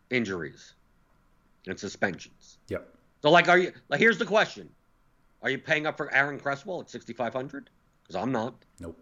injuries 0.09 0.73
and 1.67 1.79
suspensions. 1.79 2.57
yep. 2.67 2.95
So, 3.21 3.29
like, 3.29 3.49
are 3.49 3.57
you? 3.57 3.73
Like, 3.89 3.99
here's 3.99 4.17
the 4.17 4.25
question: 4.25 4.69
Are 5.41 5.49
you 5.49 5.57
paying 5.57 5.85
up 5.85 5.97
for 5.97 6.13
Aaron 6.13 6.39
Cresswell 6.39 6.81
at 6.81 6.89
6,500? 6.89 7.69
Because 8.01 8.15
I'm 8.15 8.31
not. 8.31 8.55
Nope. 8.79 8.97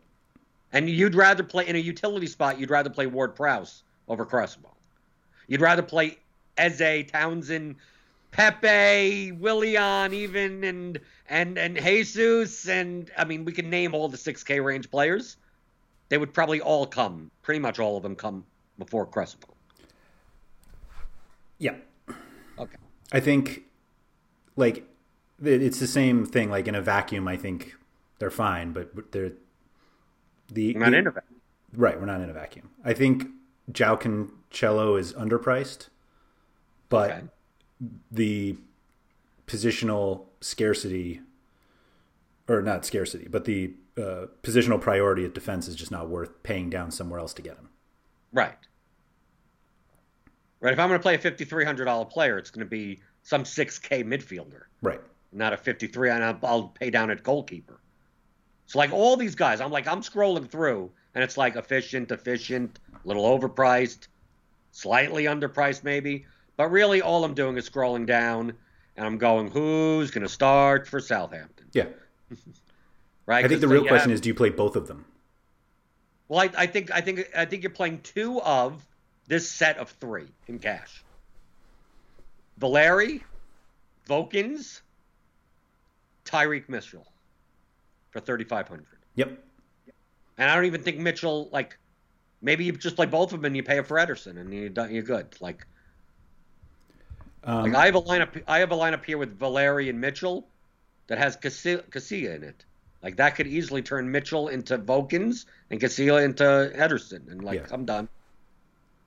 And 0.73 0.89
you'd 0.89 1.15
rather 1.15 1.43
play 1.43 1.67
in 1.67 1.75
a 1.75 1.79
utility 1.79 2.27
spot. 2.27 2.60
You'd 2.60 2.69
rather 2.69 2.89
play 2.89 3.07
Ward 3.07 3.36
Prowse 3.36 3.83
over 4.07 4.25
Cresswell. 4.25 4.75
You'd 5.47 5.62
rather 5.62 5.81
play 5.81 6.17
Eze, 6.57 7.10
Townsend, 7.10 7.75
Pepe, 8.38 9.32
Willian, 9.32 10.13
even 10.13 10.63
and 10.63 11.00
and 11.28 11.58
and 11.58 11.76
Jesus, 11.76 12.67
and 12.69 13.10
I 13.17 13.26
mean 13.26 13.43
we 13.45 13.52
can 13.52 13.67
name 13.71 13.95
all 13.95 14.08
the 14.10 14.17
6K 14.17 14.63
range 14.63 14.91
players. 14.91 15.38
They 16.10 16.19
would 16.19 16.36
probably 16.36 16.62
all 16.62 16.86
come, 16.86 17.32
pretty 17.41 17.60
much 17.60 17.80
all 17.80 17.97
of 17.97 18.04
them 18.04 18.15
come 18.15 18.45
before 18.78 19.08
Crespo. 19.08 19.47
Yeah. 21.58 21.78
Okay. 22.60 22.78
I 23.12 23.19
think, 23.19 23.63
like, 24.56 24.86
it's 25.43 25.80
the 25.80 25.88
same 25.88 26.23
thing. 26.23 26.52
Like 26.52 26.67
in 26.67 26.76
a 26.76 26.82
vacuum, 26.82 27.28
I 27.28 27.38
think 27.38 27.76
they're 28.19 28.30
fine, 28.30 28.71
but 28.71 29.12
they're 29.12 29.32
the 30.54 30.76
I'm 30.76 30.80
not 30.82 30.91
the- 30.91 30.97
into 30.97 31.12
that. 31.12 31.23
Right, 31.73 32.00
we're 32.00 32.06
not 32.06 32.21
in 32.21 32.30
a 32.30 32.34
vacuum. 32.34 32.69
I 32.86 32.93
think 32.93 33.28
João 33.71 34.00
Cancelo 34.00 34.97
is 34.97 35.12
underpriced, 35.13 35.89
but 36.88 37.12
Okay. 37.12 37.21
The 38.11 38.57
positional 39.47 40.25
scarcity, 40.41 41.21
or 42.47 42.61
not 42.61 42.85
scarcity, 42.85 43.27
but 43.29 43.45
the 43.45 43.73
uh, 43.97 44.27
positional 44.43 44.79
priority 44.79 45.25
at 45.25 45.33
defense 45.33 45.67
is 45.67 45.75
just 45.75 45.91
not 45.91 46.09
worth 46.09 46.43
paying 46.43 46.69
down 46.69 46.91
somewhere 46.91 47.19
else 47.19 47.33
to 47.33 47.41
get 47.41 47.55
him. 47.57 47.69
Right. 48.33 48.57
Right. 50.59 50.73
If 50.73 50.79
I'm 50.79 50.89
going 50.89 50.99
to 50.99 51.03
play 51.03 51.15
a 51.15 51.19
$5,300 51.19 52.09
player, 52.09 52.37
it's 52.37 52.49
going 52.49 52.65
to 52.65 52.69
be 52.69 52.99
some 53.23 53.43
6K 53.43 54.03
midfielder. 54.05 54.63
Right. 54.81 55.01
not 55.31 55.53
a 55.53 55.57
53 55.57 56.09
and 56.09 56.23
I'll, 56.23 56.39
I'll 56.43 56.67
pay 56.69 56.89
down 56.89 57.11
at 57.11 57.23
goalkeeper 57.23 57.79
so 58.65 58.79
like 58.79 58.91
all 58.93 59.17
these 59.17 59.35
guys 59.35 59.59
i'm 59.59 59.71
like 59.71 59.87
i'm 59.87 60.01
scrolling 60.01 60.47
through 60.49 60.91
and 61.15 61.23
it's 61.23 61.35
like 61.37 61.55
efficient 61.55 62.11
efficient 62.11 62.79
a 62.93 63.07
little 63.07 63.23
overpriced 63.23 64.07
slightly 64.71 65.25
underpriced 65.25 65.83
maybe 65.83 66.25
but 66.58 66.70
really 66.70 67.02
all 67.02 67.24
i'm 67.24 67.34
doing 67.34 67.56
is 67.58 67.70
scrolling 67.70 68.06
down 68.06 68.54
and 68.98 69.06
i'm 69.06 69.17
going 69.17 69.50
who's 69.50 70.12
going 70.12 70.24
to 70.24 70.30
start 70.30 70.88
for 70.88 71.00
southampton 71.00 71.67
Yeah. 71.74 71.86
right 73.26 73.46
I 73.46 73.48
think 73.48 73.62
the 73.62 73.67
real 73.67 73.86
question 73.86 74.12
is, 74.12 74.20
do 74.20 74.28
you 74.30 74.36
play 74.36 74.50
both 74.50 74.76
of 74.76 74.88
them? 74.88 75.06
well 76.28 76.41
I, 76.41 76.50
I 76.63 76.67
think 76.67 76.91
i 76.91 77.00
think 77.00 77.30
i 77.36 77.46
think 77.46 77.63
you're 77.63 77.70
playing 77.70 78.02
two 78.02 78.41
of 78.41 78.86
this 79.28 79.50
set 79.50 79.78
of 79.78 79.89
three 79.91 80.28
in 80.48 80.60
cash 80.60 81.04
valeri 82.58 83.24
vokins 84.08 84.82
tyrick 86.26 86.67
mitchell 86.70 87.06
for 88.12 88.20
3500 88.20 88.86
Yep. 89.15 89.43
And 90.38 90.52
I 90.52 90.54
don't 90.54 90.65
even 90.65 90.84
think 90.84 91.00
Mitchell 91.00 91.50
like 91.52 91.78
maybe 92.43 92.63
you 92.65 92.72
just 92.72 92.96
play 92.96 93.08
both 93.08 93.34
of 93.34 93.39
them 93.39 93.46
and 93.46 93.56
you 93.56 93.63
pay 93.63 93.80
up 93.80 93.88
for 93.88 93.98
Ederson 93.98 94.39
and 94.39 94.54
you're 94.54 94.70
done, 94.70 94.93
you're 94.93 95.02
good. 95.02 95.36
Like, 95.41 95.65
Um, 97.43 97.63
like 97.63 97.76
I 97.76 97.86
have 97.86 97.95
a 97.95 98.02
lineup 98.02 98.43
I 98.47 98.60
have 98.60 98.71
a 98.71 98.76
lineup 98.76 99.06
here 99.06 99.17
with 99.17 99.38
Valeri 99.39 99.89
and 99.89 100.02
Mitchell 100.02 100.47
that 101.08 101.17
has 101.17 101.36
Casi- 101.36 101.78
Casilla 101.89 102.36
in 102.36 102.43
it. 102.43 102.65
Like 103.04 103.17
that 103.17 103.36
could 103.36 103.47
easily 103.47 103.82
turn 103.82 104.12
Mitchell 104.12 104.47
into 104.50 104.78
Vokins 104.78 105.45
and 105.69 105.80
Casilla 105.80 106.23
into 106.26 106.43
Ederson 106.76 107.32
and 107.32 107.43
like 107.43 107.60
Yeah. 107.60 107.67
I'm 107.71 107.86
done. 107.86 108.10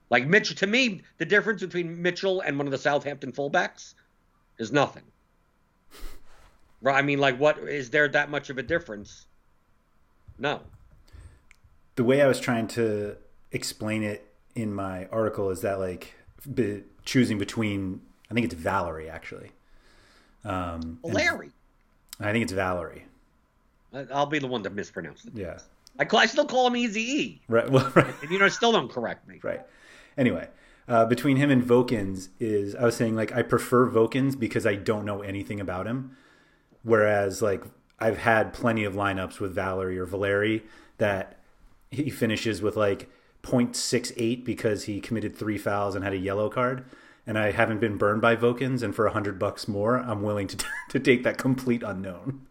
Like 0.09 0.27
Mitchell 0.27 0.55
to 0.57 0.67
me 0.67 1.01
the 1.17 1.25
difference 1.25 1.61
between 1.61 2.01
Mitchell 2.01 2.41
and 2.41 2.57
one 2.57 2.67
of 2.67 2.71
the 2.71 2.77
Southampton 2.77 3.31
fullbacks 3.31 3.93
is 4.57 4.71
nothing. 4.71 5.03
Right? 6.81 6.97
I 6.97 7.01
mean 7.03 7.19
like 7.19 7.37
what 7.39 7.59
is 7.59 7.89
there 7.91 8.07
that 8.07 8.29
much 8.29 8.49
of 8.49 8.57
a 8.57 8.63
difference? 8.63 9.25
No. 10.39 10.61
the 11.95 12.03
way 12.03 12.21
I 12.21 12.27
was 12.27 12.39
trying 12.39 12.67
to 12.69 13.15
explain 13.51 14.01
it 14.01 14.25
in 14.55 14.73
my 14.73 15.05
article 15.11 15.49
is 15.51 15.61
that 15.61 15.77
like 15.79 16.15
be, 16.51 16.83
choosing 17.05 17.37
between 17.37 18.01
I 18.31 18.33
think 18.33 18.45
it's 18.45 18.55
Valerie 18.55 19.09
actually. 19.09 19.51
Um, 20.45 20.99
Larry. 21.03 21.51
I 22.19 22.31
think 22.31 22.43
it's 22.43 22.53
Valerie. 22.53 23.05
I- 23.93 24.07
I'll 24.11 24.25
be 24.25 24.39
the 24.39 24.47
one 24.47 24.63
to 24.63 24.69
mispronounce 24.69 25.25
it. 25.25 25.33
Yeah. 25.35 25.59
I, 25.99 26.05
call, 26.05 26.19
I 26.21 26.25
still 26.25 26.45
call 26.45 26.65
him 26.67 26.75
Easy 26.77 27.01
E, 27.01 27.41
Right. 27.49 27.69
Well, 27.69 27.91
right. 27.95 28.15
and 28.21 28.31
you 28.31 28.39
know, 28.39 28.47
still 28.47 28.71
don't 28.71 28.89
correct 28.89 29.27
me. 29.27 29.39
Right. 29.43 29.61
Anyway, 30.17 30.47
uh, 30.87 31.05
between 31.05 31.35
him 31.37 31.51
and 31.51 31.61
Vokins 31.61 32.29
is 32.39 32.73
I 32.75 32.85
was 32.85 32.95
saying 32.95 33.15
like 33.15 33.33
I 33.33 33.41
prefer 33.41 33.87
Vokins 33.89 34.39
because 34.39 34.65
I 34.65 34.75
don't 34.75 35.05
know 35.05 35.21
anything 35.21 35.59
about 35.59 35.85
him, 35.87 36.15
whereas 36.83 37.41
like 37.41 37.63
I've 37.99 38.17
had 38.19 38.53
plenty 38.53 38.85
of 38.85 38.93
lineups 38.93 39.39
with 39.39 39.53
Valerie 39.53 39.99
or 39.99 40.05
Valeri 40.05 40.63
that 40.97 41.37
he 41.91 42.09
finishes 42.09 42.61
with 42.61 42.75
like 42.77 43.09
0.68 43.43 44.43
because 44.45 44.85
he 44.85 45.01
committed 45.01 45.35
three 45.35 45.57
fouls 45.57 45.93
and 45.95 46.03
had 46.03 46.13
a 46.13 46.17
yellow 46.17 46.49
card. 46.49 46.85
And 47.31 47.39
I 47.39 47.51
haven't 47.51 47.79
been 47.79 47.95
burned 47.95 48.21
by 48.21 48.35
Vokins, 48.35 48.83
and 48.83 48.93
for 48.93 49.05
a 49.05 49.13
hundred 49.13 49.39
bucks 49.39 49.65
more, 49.65 49.95
I'm 49.95 50.21
willing 50.21 50.47
to 50.47 50.57
to 50.89 50.99
take 50.99 51.23
that 51.23 51.37
complete 51.37 51.81
unknown. 51.81 52.45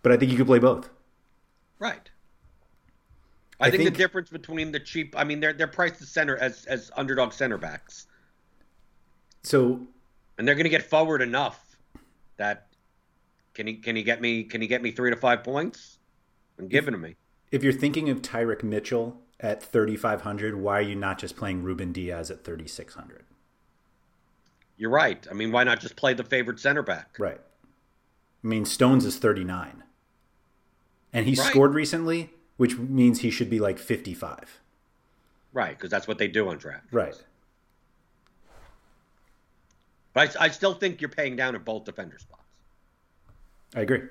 But 0.00 0.12
I 0.12 0.16
think 0.16 0.30
you 0.32 0.38
could 0.38 0.46
play 0.46 0.58
both. 0.58 0.88
Right. 1.78 2.10
I, 3.60 3.66
I 3.66 3.70
think, 3.70 3.82
think- 3.82 3.92
the 3.92 3.98
difference 3.98 4.30
between 4.30 4.72
the 4.72 4.80
cheap, 4.80 5.14
I 5.18 5.24
mean, 5.24 5.40
they're 5.40 5.52
they're 5.52 5.66
priced 5.66 6.00
as 6.00 6.08
center 6.08 6.38
as 6.38 6.64
as 6.64 6.90
underdog 6.96 7.34
center 7.34 7.58
backs, 7.58 8.06
So 9.42 9.82
and 10.38 10.48
they're 10.48 10.54
going 10.54 10.64
to 10.64 10.70
get 10.70 10.84
forward 10.84 11.20
enough 11.20 11.76
that 12.38 12.68
can 13.52 13.66
he 13.66 13.74
can 13.74 13.96
he 13.96 14.02
get 14.02 14.22
me 14.22 14.44
can 14.44 14.62
he 14.62 14.66
get 14.66 14.80
me 14.80 14.92
three 14.92 15.10
to 15.10 15.16
five 15.16 15.44
points? 15.44 15.98
I'm 16.58 16.68
giving 16.68 16.92
to 16.92 16.98
me. 16.98 17.16
if 17.52 17.62
you're 17.62 17.74
thinking 17.74 18.08
of 18.08 18.22
Tyrick 18.22 18.62
Mitchell 18.62 19.20
at 19.40 19.62
3,500, 19.62 20.56
why 20.56 20.78
are 20.78 20.82
you 20.82 20.94
not 20.94 21.18
just 21.18 21.36
playing 21.36 21.62
Ruben 21.62 21.92
Dias 21.92 22.30
at 22.30 22.44
3,600? 22.44 23.24
You're 24.78 24.90
right. 24.90 25.26
I 25.30 25.34
mean, 25.34 25.52
why 25.52 25.64
not 25.64 25.80
just 25.80 25.96
play 25.96 26.14
the 26.14 26.24
favorite 26.24 26.58
center 26.60 26.82
back? 26.82 27.16
Right. 27.18 27.40
I 28.44 28.46
mean, 28.46 28.64
Stones 28.64 29.04
is 29.04 29.18
39. 29.18 29.82
And 31.12 31.26
he 31.26 31.34
Right. 31.34 31.46
scored 31.48 31.74
recently, 31.74 32.30
which 32.56 32.76
means 32.76 33.20
he 33.20 33.30
should 33.30 33.48
be 33.50 33.58
like 33.58 33.78
55. 33.78 34.60
Right, 35.52 35.76
because 35.76 35.90
that's 35.90 36.06
what 36.06 36.18
they 36.18 36.28
do 36.28 36.48
on 36.48 36.58
draft. 36.58 36.86
Right. 36.92 37.14
But 40.12 40.36
I, 40.38 40.46
I 40.46 40.48
still 40.48 40.74
think 40.74 41.00
you're 41.00 41.08
paying 41.10 41.36
down 41.36 41.54
at 41.54 41.64
both 41.64 41.84
defender 41.84 42.18
spots. 42.18 42.42
I 43.74 43.80
agree. 43.80 44.02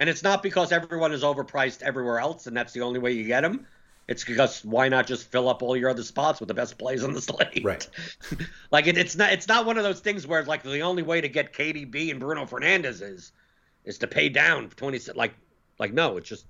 And 0.00 0.08
it's 0.08 0.22
not 0.24 0.42
because 0.42 0.72
everyone 0.72 1.12
is 1.12 1.22
overpriced 1.22 1.82
everywhere 1.82 2.18
else 2.18 2.46
and 2.48 2.56
that's 2.56 2.72
the 2.72 2.80
only 2.80 2.98
way 2.98 3.12
you 3.12 3.24
get 3.24 3.42
them. 3.42 3.66
It's 4.08 4.24
because 4.24 4.64
why 4.64 4.88
not 4.88 5.06
just 5.06 5.30
fill 5.30 5.48
up 5.48 5.62
all 5.62 5.76
your 5.76 5.88
other 5.90 6.02
spots 6.02 6.40
with 6.40 6.48
the 6.48 6.54
best 6.54 6.78
plays 6.78 7.04
on 7.04 7.12
the 7.12 7.20
slate? 7.20 7.62
Right. 7.62 7.86
like 8.72 8.88
it, 8.88 8.98
it's 8.98 9.14
not 9.14 9.32
it's 9.32 9.46
not 9.46 9.66
one 9.66 9.78
of 9.78 9.84
those 9.84 10.00
things 10.00 10.26
where 10.26 10.42
like 10.42 10.64
the 10.64 10.80
only 10.80 11.04
way 11.04 11.20
to 11.20 11.28
get 11.28 11.52
KDB 11.52 12.10
and 12.10 12.18
Bruno 12.18 12.44
Fernandes 12.46 13.02
is 13.02 13.30
is 13.84 13.98
to 13.98 14.08
pay 14.08 14.28
down 14.28 14.70
twenty 14.70 14.98
like 15.14 15.34
like 15.78 15.92
no, 15.92 16.16
it's 16.16 16.28
just 16.28 16.46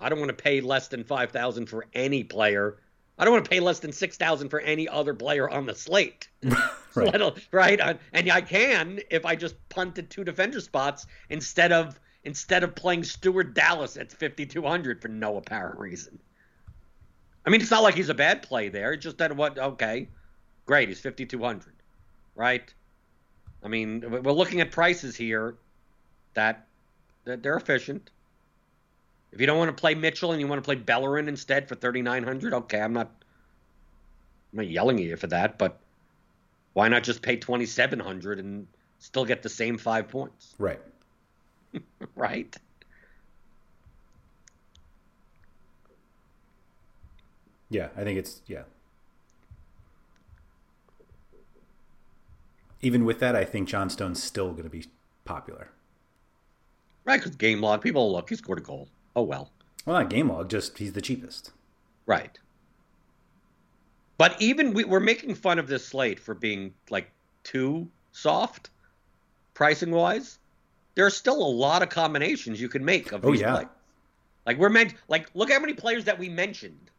I 0.00 0.08
don't 0.08 0.18
want 0.18 0.30
to 0.30 0.42
pay 0.42 0.62
less 0.62 0.88
than 0.88 1.04
five 1.04 1.30
thousand 1.30 1.66
for 1.66 1.84
any 1.92 2.24
player. 2.24 2.78
I 3.18 3.24
don't 3.24 3.34
want 3.34 3.44
to 3.44 3.50
pay 3.50 3.60
less 3.60 3.80
than 3.80 3.92
six 3.92 4.16
thousand 4.16 4.48
for 4.48 4.60
any 4.60 4.88
other 4.88 5.12
player 5.14 5.50
on 5.50 5.66
the 5.66 5.74
slate. 5.74 6.28
Right. 6.94 7.14
Al- 7.14 7.36
right? 7.52 7.80
Uh, 7.80 7.94
And 8.12 8.30
I 8.30 8.42
can 8.42 9.00
if 9.10 9.24
I 9.24 9.34
just 9.34 9.54
punted 9.70 10.10
two 10.10 10.24
defender 10.24 10.60
spots 10.60 11.06
instead 11.30 11.72
of 11.72 11.98
instead 12.24 12.62
of 12.62 12.74
playing 12.74 13.04
Stuart 13.04 13.54
Dallas 13.54 13.96
at 13.96 14.12
5200 14.12 15.02
for 15.02 15.08
no 15.08 15.36
apparent 15.36 15.78
reason. 15.78 16.18
I 17.44 17.50
mean, 17.50 17.60
it's 17.60 17.70
not 17.70 17.82
like 17.82 17.94
he's 17.96 18.08
a 18.08 18.14
bad 18.14 18.42
play 18.42 18.68
there. 18.68 18.92
It's 18.92 19.02
just 19.02 19.18
that 19.18 19.34
what 19.36 19.58
okay, 19.58 20.08
great, 20.66 20.88
he's 20.88 21.00
5200, 21.00 21.74
right? 22.36 22.72
I 23.64 23.68
mean, 23.68 24.00
we- 24.00 24.20
we're 24.20 24.32
looking 24.32 24.60
at 24.60 24.70
prices 24.70 25.16
here 25.16 25.56
that 26.34 26.66
that 27.24 27.42
they're 27.42 27.56
efficient. 27.56 28.10
If 29.32 29.40
you 29.40 29.46
don't 29.46 29.58
want 29.58 29.74
to 29.74 29.80
play 29.80 29.94
Mitchell 29.94 30.32
and 30.32 30.40
you 30.40 30.46
want 30.46 30.58
to 30.62 30.64
play 30.64 30.74
Bellerin 30.74 31.28
instead 31.28 31.68
for 31.68 31.74
3900, 31.74 32.52
okay, 32.54 32.80
I'm 32.80 32.92
not 32.92 33.10
I'm 34.52 34.58
not 34.58 34.68
yelling 34.68 34.98
at 34.98 35.04
you 35.04 35.16
for 35.16 35.28
that, 35.28 35.58
but 35.58 35.80
why 36.74 36.88
not 36.88 37.02
just 37.02 37.22
pay 37.22 37.36
2700 37.36 38.38
and 38.38 38.66
still 38.98 39.24
get 39.24 39.42
the 39.42 39.48
same 39.48 39.78
5 39.78 40.08
points, 40.08 40.54
Right. 40.58 40.80
right? 42.16 42.56
Yeah, 47.70 47.88
I 47.96 48.04
think 48.04 48.18
it's 48.18 48.42
yeah. 48.46 48.62
Even 52.82 53.04
with 53.04 53.20
that, 53.20 53.36
I 53.36 53.44
think 53.44 53.68
John 53.68 53.88
Stone's 53.88 54.22
still 54.22 54.50
going 54.50 54.64
to 54.64 54.70
be 54.70 54.84
popular. 55.24 55.68
Right, 57.04 57.20
because 57.20 57.36
game 57.36 57.60
log, 57.60 57.80
people 57.80 58.12
look, 58.12 58.28
he 58.28 58.36
scored 58.36 58.58
a 58.58 58.62
goal. 58.62 58.88
Oh 59.16 59.22
well. 59.22 59.50
Well, 59.86 59.98
not 59.98 60.10
game 60.10 60.28
log, 60.28 60.50
just 60.50 60.78
he's 60.78 60.92
the 60.92 61.00
cheapest. 61.00 61.52
Right. 62.06 62.38
But 64.18 64.40
even 64.40 64.72
we, 64.72 64.84
we're 64.84 65.00
making 65.00 65.34
fun 65.34 65.58
of 65.58 65.66
this 65.66 65.86
slate 65.86 66.20
for 66.20 66.34
being 66.34 66.74
like 66.90 67.10
too 67.42 67.88
soft, 68.12 68.70
pricing 69.54 69.90
wise. 69.90 70.38
There 70.94 71.06
are 71.06 71.10
still 71.10 71.36
a 71.42 71.48
lot 71.52 71.82
of 71.82 71.88
combinations 71.88 72.60
you 72.60 72.68
can 72.68 72.84
make 72.84 73.12
of 73.12 73.24
Oh, 73.24 73.30
these 73.32 73.40
yeah. 73.40 73.64
Like 74.44 74.58
we're 74.58 74.68
meant 74.68 74.94
like 75.08 75.30
look 75.34 75.50
how 75.52 75.60
many 75.60 75.72
players 75.74 76.04
that 76.04 76.18
we 76.18 76.28
mentioned. 76.28 76.90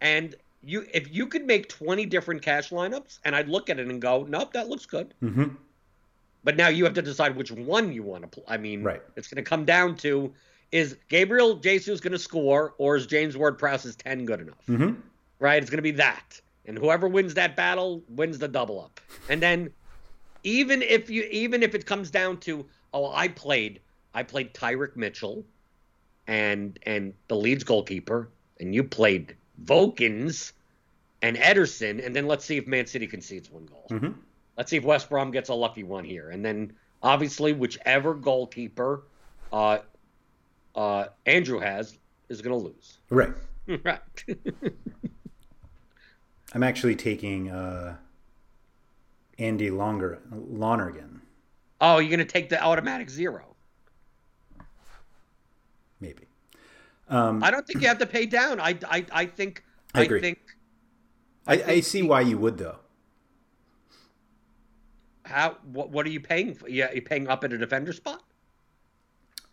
And 0.00 0.34
you 0.62 0.86
if 0.92 1.12
you 1.14 1.26
could 1.26 1.46
make 1.46 1.68
20 1.68 2.06
different 2.06 2.42
cash 2.42 2.70
lineups 2.70 3.18
and 3.24 3.34
I'd 3.36 3.48
look 3.48 3.70
at 3.70 3.78
it 3.78 3.88
and 3.88 4.00
go, 4.00 4.24
"Nope, 4.28 4.52
that 4.52 4.68
looks 4.68 4.86
good." 4.86 5.14
Mm-hmm. 5.22 5.54
But 6.42 6.56
now 6.56 6.68
you 6.68 6.84
have 6.84 6.94
to 6.94 7.02
decide 7.02 7.36
which 7.36 7.50
one 7.52 7.92
you 7.92 8.02
want 8.02 8.22
to 8.22 8.28
play. 8.28 8.44
I 8.48 8.56
mean, 8.56 8.82
Right. 8.82 9.02
it's 9.16 9.28
going 9.28 9.42
to 9.44 9.48
come 9.48 9.64
down 9.64 9.94
to 9.96 10.32
is 10.72 10.96
Gabriel 11.08 11.56
Jesus 11.56 12.00
going 12.00 12.12
to 12.12 12.18
score 12.18 12.74
or 12.78 12.96
is 12.96 13.06
James 13.06 13.36
Ward-Prowse's 13.36 13.96
10 13.96 14.24
good 14.24 14.40
enough? 14.40 14.64
Mm-hmm. 14.68 14.94
right? 15.38 15.60
It's 15.60 15.68
going 15.70 15.78
to 15.78 15.82
be 15.82 15.90
that, 15.92 16.40
and 16.64 16.78
whoever 16.78 17.08
wins 17.08 17.34
that 17.34 17.56
battle 17.56 18.02
wins 18.08 18.38
the 18.38 18.48
double 18.48 18.80
up. 18.80 19.00
And 19.28 19.42
then, 19.42 19.70
even 20.44 20.80
if 20.82 21.10
you, 21.10 21.24
even 21.30 21.62
if 21.62 21.74
it 21.74 21.84
comes 21.86 22.10
down 22.10 22.38
to, 22.40 22.64
oh, 22.92 23.12
I 23.12 23.28
played, 23.28 23.80
I 24.14 24.22
played 24.22 24.54
Tyrick 24.54 24.96
Mitchell, 24.96 25.44
and 26.26 26.78
and 26.84 27.14
the 27.28 27.36
Leeds 27.36 27.64
goalkeeper, 27.64 28.28
and 28.58 28.74
you 28.74 28.84
played 28.84 29.36
Vokins 29.64 30.52
and 31.22 31.36
Ederson, 31.36 32.04
and 32.04 32.14
then 32.14 32.26
let's 32.26 32.44
see 32.44 32.56
if 32.56 32.66
Man 32.66 32.86
City 32.86 33.06
concedes 33.06 33.50
one 33.50 33.66
goal. 33.66 33.86
Mm-hmm. 33.90 34.12
Let's 34.56 34.70
see 34.70 34.76
if 34.76 34.84
West 34.84 35.08
Brom 35.08 35.30
gets 35.30 35.48
a 35.48 35.54
lucky 35.54 35.82
one 35.82 36.04
here, 36.04 36.30
and 36.30 36.44
then 36.44 36.72
obviously 37.02 37.52
whichever 37.52 38.14
goalkeeper, 38.14 39.02
uh, 39.52 39.78
uh, 40.74 41.06
Andrew 41.26 41.58
has 41.58 41.96
is 42.28 42.42
going 42.42 42.58
to 42.58 42.66
lose. 42.66 42.98
Right. 43.10 43.32
right. 43.84 44.00
I'm 46.52 46.62
actually 46.62 46.96
taking 46.96 47.50
uh, 47.50 47.96
Andy 49.38 49.70
Longer 49.70 50.20
Lonergan, 50.32 51.22
Oh, 51.80 51.98
you're 51.98 52.10
going 52.10 52.18
to 52.18 52.24
take 52.24 52.48
the 52.50 52.62
automatic 52.62 53.08
zero. 53.10 53.56
maybe. 56.00 56.24
Um, 57.08 57.42
I 57.42 57.50
don't 57.50 57.66
think 57.66 57.80
you 57.82 57.88
have 57.88 57.98
to 57.98 58.06
pay 58.06 58.26
down. 58.26 58.60
I, 58.60 58.78
I, 58.88 59.04
I 59.12 59.26
think. 59.26 59.64
I 59.94 60.02
agree. 60.02 60.20
think 60.20 60.38
I, 61.46 61.62
I 61.62 61.80
see 61.80 62.02
why 62.02 62.20
you 62.20 62.38
would 62.38 62.58
though. 62.58 62.78
how. 65.24 65.56
What, 65.64 65.90
what 65.90 66.06
are 66.06 66.10
you 66.10 66.20
paying 66.20 66.54
for? 66.54 66.68
Yeah, 66.68 66.92
you're 66.92 67.02
paying 67.02 67.26
up 67.26 67.42
at 67.42 67.52
a 67.52 67.58
defender 67.58 67.92
spot. 67.92 68.22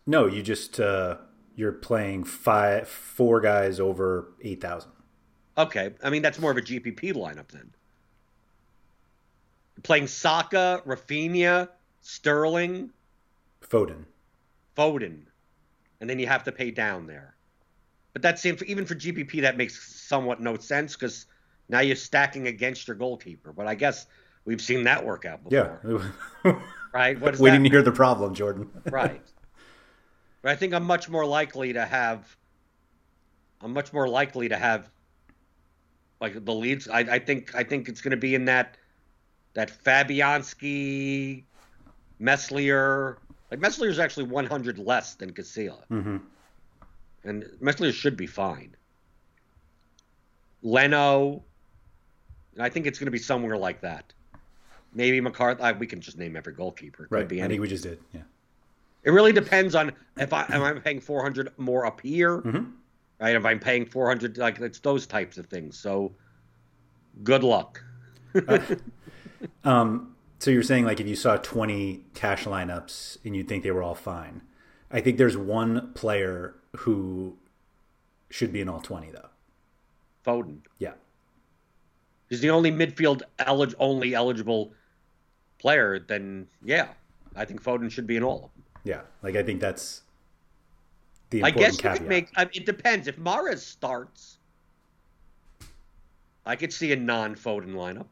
No, 0.06 0.26
you 0.26 0.42
just 0.42 0.78
uh, 0.78 1.16
you're 1.56 1.72
playing 1.72 2.24
five 2.24 2.88
four 2.88 3.40
guys 3.40 3.80
over 3.80 4.32
eight 4.42 4.60
thousand. 4.60 4.92
Okay, 5.56 5.94
I 6.04 6.10
mean 6.10 6.22
that's 6.22 6.38
more 6.38 6.52
of 6.52 6.56
a 6.56 6.62
GPP 6.62 7.12
lineup 7.14 7.48
then. 7.48 7.72
You're 9.76 9.82
playing 9.82 10.06
Saka, 10.06 10.82
Raphinha, 10.86 11.68
Sterling, 12.12 12.88
Foden. 13.60 14.04
Foden, 14.74 15.24
and 16.00 16.08
then 16.08 16.18
you 16.18 16.26
have 16.26 16.42
to 16.44 16.52
pay 16.52 16.70
down 16.70 17.06
there. 17.06 17.34
But 18.14 18.22
that 18.22 18.42
that's 18.42 18.62
even 18.62 18.86
for 18.86 18.94
GPP 18.94 19.42
that 19.42 19.58
makes 19.58 19.94
somewhat 20.08 20.40
no 20.40 20.56
sense 20.56 20.94
because 20.96 21.26
now 21.68 21.80
you're 21.80 21.96
stacking 21.96 22.46
against 22.46 22.88
your 22.88 22.96
goalkeeper. 22.96 23.52
But 23.52 23.66
I 23.66 23.74
guess 23.74 24.06
we've 24.46 24.60
seen 24.60 24.84
that 24.84 25.04
work 25.04 25.26
out 25.26 25.44
before, 25.44 26.10
Yeah. 26.44 26.52
right? 26.94 27.20
What 27.20 27.34
is 27.34 27.40
Waiting 27.40 27.62
that? 27.62 27.68
to 27.68 27.74
hear 27.74 27.82
the 27.82 27.92
problem, 27.92 28.34
Jordan. 28.34 28.70
right. 28.90 29.22
But 30.40 30.52
I 30.52 30.56
think 30.56 30.72
I'm 30.72 30.84
much 30.84 31.08
more 31.10 31.26
likely 31.26 31.72
to 31.72 31.84
have. 31.84 32.36
I'm 33.60 33.72
much 33.72 33.92
more 33.92 34.08
likely 34.08 34.48
to 34.48 34.56
have. 34.56 34.88
Like 36.20 36.44
the 36.44 36.54
leads, 36.54 36.88
I, 36.88 37.00
I 37.00 37.18
think 37.18 37.54
I 37.56 37.64
think 37.64 37.88
it's 37.88 38.00
going 38.00 38.12
to 38.12 38.16
be 38.16 38.36
in 38.36 38.44
that 38.44 38.76
that 39.54 39.68
Fabianski, 39.84 41.42
Meslier. 42.18 43.18
Like 43.50 43.60
Meslier 43.60 43.90
is 43.90 43.98
actually 43.98 44.24
100 44.26 44.78
less 44.78 45.14
than 45.14 45.32
Casilla, 45.32 45.84
hmm 45.88 46.16
and 47.24 47.44
Meslier 47.60 47.92
should 47.92 48.16
be 48.16 48.26
fine. 48.26 48.76
Leno, 50.62 51.44
I 52.58 52.68
think 52.68 52.86
it's 52.86 52.98
going 52.98 53.06
to 53.06 53.10
be 53.12 53.18
somewhere 53.18 53.56
like 53.56 53.80
that. 53.82 54.12
Maybe 54.92 55.20
McCarthy. 55.20 55.62
uh, 55.62 55.74
We 55.78 55.86
can 55.86 56.00
just 56.00 56.18
name 56.18 56.36
every 56.36 56.54
goalkeeper. 56.54 57.04
It 57.04 57.10
Right. 57.10 57.28
be 57.28 57.42
I 57.42 57.48
think 57.48 57.60
we 57.60 57.68
just 57.68 57.84
did. 57.84 57.98
Yeah. 58.12 58.22
it 59.04 59.10
really 59.10 59.32
depends 59.32 59.74
on 59.74 59.92
if 60.18 60.32
I 60.32 60.44
am 60.50 60.62
I 60.62 60.72
paying 60.80 61.00
400 61.00 61.56
more 61.58 61.86
up 61.86 62.00
here, 62.00 62.38
Mhm. 62.42 62.72
right? 63.20 63.36
If 63.36 63.44
I'm 63.44 63.60
paying 63.60 63.86
400, 63.86 64.36
like 64.38 64.58
it's 64.60 64.80
those 64.80 65.06
types 65.06 65.38
of 65.38 65.46
things. 65.46 65.78
So, 65.78 66.16
good 67.22 67.42
luck. 67.44 67.82
Um, 69.64 70.16
so 70.38 70.50
you're 70.50 70.62
saying 70.62 70.84
like 70.84 71.00
if 71.00 71.06
you 71.06 71.16
saw 71.16 71.36
20 71.36 72.04
cash 72.14 72.44
lineups 72.44 73.18
and 73.24 73.34
you'd 73.36 73.48
think 73.48 73.62
they 73.64 73.70
were 73.70 73.82
all 73.82 73.94
fine. 73.94 74.42
I 74.90 75.00
think 75.00 75.18
there's 75.18 75.36
one 75.36 75.92
player 75.92 76.54
who 76.76 77.36
should 78.30 78.52
be 78.52 78.60
in 78.60 78.68
all 78.68 78.80
20 78.80 79.10
though. 79.10 79.28
Foden 80.24 80.58
Yeah. 80.78 80.92
He's 82.28 82.40
the 82.40 82.50
only 82.50 82.70
midfield 82.70 83.22
elig- 83.38 83.74
only 83.78 84.14
eligible 84.14 84.72
player. 85.58 85.98
Then 85.98 86.46
yeah, 86.62 86.88
I 87.34 87.44
think 87.44 87.62
Foden 87.62 87.90
should 87.90 88.06
be 88.06 88.16
in 88.16 88.22
all 88.22 88.36
of 88.36 88.42
them. 88.42 88.64
Yeah. 88.84 89.00
Like 89.22 89.36
I 89.36 89.42
think 89.42 89.60
that's 89.60 90.02
the 91.30 91.42
I 91.42 91.50
guess 91.50 91.74
you 91.74 91.82
caveat. 91.82 91.98
could 91.98 92.08
make. 92.08 92.28
I 92.36 92.44
mean, 92.44 92.50
it 92.54 92.66
depends. 92.66 93.06
If 93.08 93.18
Mahrez 93.18 93.58
starts, 93.58 94.38
I 96.46 96.56
could 96.56 96.72
see 96.72 96.92
a 96.92 96.96
non-Foden 96.96 97.74
lineup. 97.74 98.06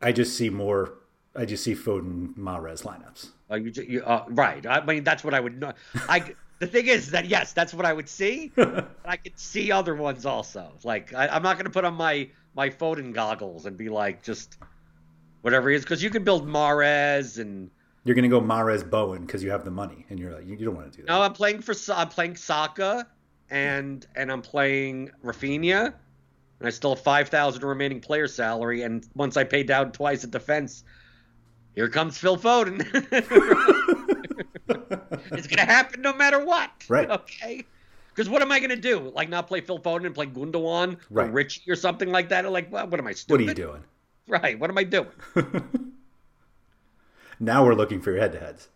I 0.00 0.12
just 0.12 0.36
see 0.36 0.50
more 0.50 0.94
I 1.38 1.44
just 1.44 1.62
see 1.62 1.74
Foden 1.74 2.34
Mahrez 2.34 2.82
lineups. 2.82 3.30
Uh, 3.50 3.54
you, 3.54 3.72
you, 3.86 4.02
uh, 4.02 4.24
right. 4.28 4.66
I 4.66 4.84
mean, 4.84 5.04
that's 5.04 5.22
what 5.22 5.34
I 5.34 5.40
would 5.40 5.60
know. 5.60 5.72
I, 6.08 6.34
the 6.58 6.66
thing 6.66 6.88
is 6.88 7.12
that 7.12 7.26
yes, 7.26 7.52
that's 7.52 7.72
what 7.72 7.86
I 7.86 7.92
would 7.92 8.08
see. 8.08 8.50
I 9.04 9.16
could 9.16 9.38
see 9.38 9.70
other 9.70 9.94
ones 9.94 10.26
also. 10.26 10.72
Like 10.82 11.14
I, 11.14 11.36
am 11.36 11.42
not 11.42 11.56
going 11.56 11.66
to 11.66 11.70
put 11.70 11.84
on 11.84 11.94
my 11.94 12.28
my 12.54 12.70
Foden 12.70 13.12
goggles 13.12 13.66
and 13.66 13.76
be 13.76 13.88
like 13.88 14.22
just 14.22 14.56
whatever 15.42 15.70
he 15.70 15.76
is 15.76 15.82
because 15.82 16.02
you 16.02 16.10
can 16.10 16.24
build 16.24 16.48
Mahrez 16.48 17.38
and 17.38 17.70
you're 18.04 18.16
going 18.16 18.24
to 18.24 18.28
go 18.28 18.40
Mahrez 18.40 18.88
Bowen 18.88 19.24
because 19.24 19.42
you 19.42 19.50
have 19.50 19.64
the 19.64 19.70
money 19.70 20.06
and 20.10 20.18
you're 20.18 20.34
like 20.34 20.44
you, 20.44 20.56
you 20.56 20.64
don't 20.64 20.74
want 20.74 20.90
to 20.90 20.96
do 20.96 21.04
that. 21.04 21.12
No, 21.12 21.22
I'm 21.22 21.32
playing 21.32 21.62
for 21.62 21.74
I'm 21.94 22.08
playing 22.08 22.34
Saka 22.34 23.06
and 23.50 24.04
and 24.16 24.32
I'm 24.32 24.42
playing 24.42 25.12
Raphinha 25.24 25.94
and 26.58 26.66
I 26.66 26.70
still 26.70 26.94
have 26.94 27.04
five 27.04 27.28
thousand 27.28 27.64
remaining 27.64 28.00
player 28.00 28.28
salary 28.28 28.82
and 28.82 29.06
once 29.14 29.36
I 29.36 29.44
pay 29.44 29.62
down 29.62 29.92
twice 29.92 30.24
at 30.24 30.30
defense, 30.30 30.84
here 31.74 31.88
comes 31.88 32.18
Phil 32.18 32.36
Foden. 32.36 32.80
it's 35.32 35.46
going 35.46 35.58
to 35.58 35.64
happen 35.64 36.02
no 36.02 36.12
matter 36.12 36.44
what. 36.44 36.70
Right. 36.88 37.08
Okay. 37.08 37.64
Because 38.08 38.28
what 38.28 38.42
am 38.42 38.50
I 38.50 38.58
going 38.58 38.70
to 38.70 38.76
do? 38.76 39.12
Like 39.14 39.28
not 39.28 39.46
play 39.46 39.60
Phil 39.60 39.78
Foden 39.78 40.06
and 40.06 40.14
play 40.14 40.26
Gundogan 40.26 40.98
right. 41.10 41.28
or 41.28 41.30
Richie 41.30 41.70
or 41.70 41.76
something 41.76 42.10
like 42.10 42.30
that? 42.30 42.44
Or 42.44 42.50
like, 42.50 42.72
well, 42.72 42.88
what 42.88 42.98
am 42.98 43.06
I 43.06 43.12
stupid? 43.12 43.32
What 43.32 43.40
are 43.40 43.44
you 43.44 43.68
doing? 43.68 43.84
Right. 44.26 44.58
What 44.58 44.70
am 44.70 44.78
I 44.78 44.84
doing? 44.84 45.06
now 47.40 47.64
we're 47.64 47.74
looking 47.74 48.00
for 48.00 48.10
your 48.10 48.20
head-to-heads. 48.20 48.68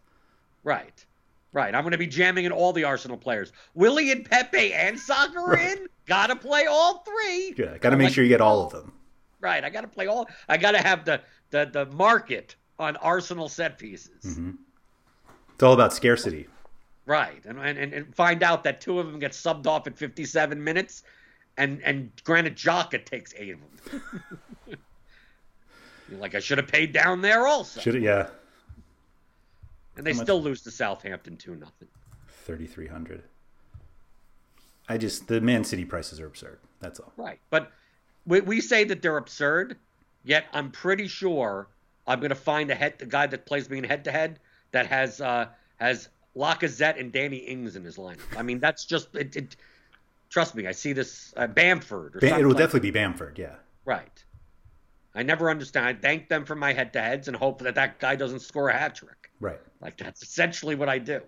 Right. 0.63 1.05
Right. 1.53 1.75
I'm 1.75 1.83
going 1.83 1.93
to 1.93 1.99
be 1.99 2.07
jamming 2.07 2.47
in 2.47 2.53
all 2.53 2.73
the 2.73 2.85
Arsenal 2.85 3.17
players. 3.17 3.53
Willian 3.75 4.19
and 4.19 4.31
Pepe 4.31 4.73
and 4.73 4.99
Saka 4.99 5.39
right. 5.39 5.79
in. 5.79 5.87
Got 6.07 6.29
to 6.29 6.37
play 6.37 6.67
all 6.67 7.05
three. 7.05 7.55
Yeah. 7.57 7.77
Got 7.79 7.91
to 7.91 7.97
make 7.97 8.07
like, 8.07 8.15
sure 8.15 8.25
you 8.25 8.31
get 8.31 8.41
all 8.41 8.65
of 8.65 8.73
them. 8.73 8.93
Right. 9.41 9.63
I 9.63 9.71
got 9.71 9.83
to 9.83 9.89
play 9.89 10.07
all. 10.07 10.29
I 10.49 10.57
got 10.57 10.73
to 10.73 10.79
have 10.79 11.05
the 11.05 11.21
the 11.51 11.69
the 11.71 11.87
market 11.87 12.57
on 12.79 12.97
Arsenal 12.97 13.49
set 13.49 13.79
pieces. 13.79 14.25
Mm-hmm. 14.25 14.53
It's 15.55 15.63
all 15.63 15.75
about 15.75 15.93
scarcity. 15.93 16.49
Right, 17.05 17.45
and, 17.45 17.59
and 17.59 17.93
and 17.93 18.15
find 18.15 18.45
out 18.45 18.63
that 18.65 18.81
two 18.81 19.01
of 19.01 19.07
them 19.07 19.19
get 19.19 19.33
subbed 19.33 19.67
off 19.67 19.89
at 19.89 19.99
57 19.99 20.63
minutes, 20.63 21.03
and 21.57 21.83
and 21.83 22.13
Granit 22.23 22.55
Xhaka 22.55 23.05
takes 23.05 23.35
eight 23.37 23.55
of 23.55 23.61
them. 23.61 24.03
Like 26.19 26.35
I 26.35 26.41
should 26.41 26.59
have 26.59 26.69
paid 26.69 26.93
down 26.93 27.23
there 27.23 27.47
also. 27.47 27.81
Should 27.81 27.95
have, 27.95 28.03
yeah. 28.03 28.29
And 29.97 30.07
they 30.07 30.13
still 30.15 30.41
lose 30.41 30.63
to 30.63 30.71
Southampton 30.71 31.37
two 31.37 31.55
nothing. 31.55 31.89
Thirty 32.45 32.67
three 32.67 32.89
hundred. 32.89 33.23
I 34.89 34.99
just 34.99 35.29
the 35.29 35.41
Man 35.41 35.65
City 35.65 35.85
prices 35.85 36.21
are 36.21 36.27
absurd. 36.27 36.59
That's 36.81 36.99
all. 36.99 37.13
Right, 37.17 37.39
but 37.51 37.71
we 38.27 38.41
we 38.41 38.61
say 38.61 38.85
that 38.85 39.03
they're 39.03 39.17
absurd, 39.17 39.77
yet 40.25 40.47
I'm 40.53 40.71
pretty 40.71 41.09
sure 41.09 41.69
I'm 42.07 42.21
going 42.21 42.31
to 42.31 42.35
find 42.35 42.71
a 42.71 42.75
head 42.75 42.99
the 42.99 43.07
guy 43.07 43.27
that 43.27 43.47
plays 43.47 43.69
me 43.71 43.79
in 43.79 43.85
head 43.85 44.05
to 44.05 44.13
head 44.13 44.39
that 44.73 44.87
has 44.87 45.21
uh, 45.21 45.47
has 45.77 46.09
Lacazette 46.37 46.99
and 46.99 47.13
Danny 47.13 47.37
Ings 47.37 47.77
in 47.77 47.85
his 47.85 47.97
lineup. 47.97 48.21
I 48.37 48.43
mean, 48.43 48.59
that's 48.59 48.85
just 48.85 49.15
it. 49.15 49.37
it 49.37 49.57
trust 50.31 50.55
me, 50.55 50.67
I 50.67 50.73
see 50.73 50.93
this 50.93 51.33
uh, 51.37 51.47
Bamford. 51.47 52.19
Bam- 52.21 52.41
it 52.41 52.43
will 52.43 52.51
like 52.51 52.59
definitely 52.59 52.81
that. 52.81 52.95
be 52.95 52.99
Bamford. 52.99 53.39
Yeah. 53.39 53.57
Right. 53.85 54.25
I 55.15 55.23
never 55.23 55.51
understand. 55.51 55.87
I 55.87 55.95
thank 55.95 56.29
them 56.29 56.47
for 56.47 56.55
my 56.55 56.73
head 56.73 56.95
to 56.95 57.03
heads 57.03 57.29
and 57.29 57.37
hope 57.37 57.61
that 57.61 57.75
that 57.75 57.99
guy 58.01 58.17
doesn't 58.17 58.41
score 58.41 58.71
a 58.71 58.73
hat 58.73 58.95
trick. 58.95 59.22
Right. 59.43 59.61
Like 59.81 59.97
that's 59.99 60.23
essentially 60.23 60.77
what 60.77 60.89
I 60.89 60.99
do. 60.99 61.21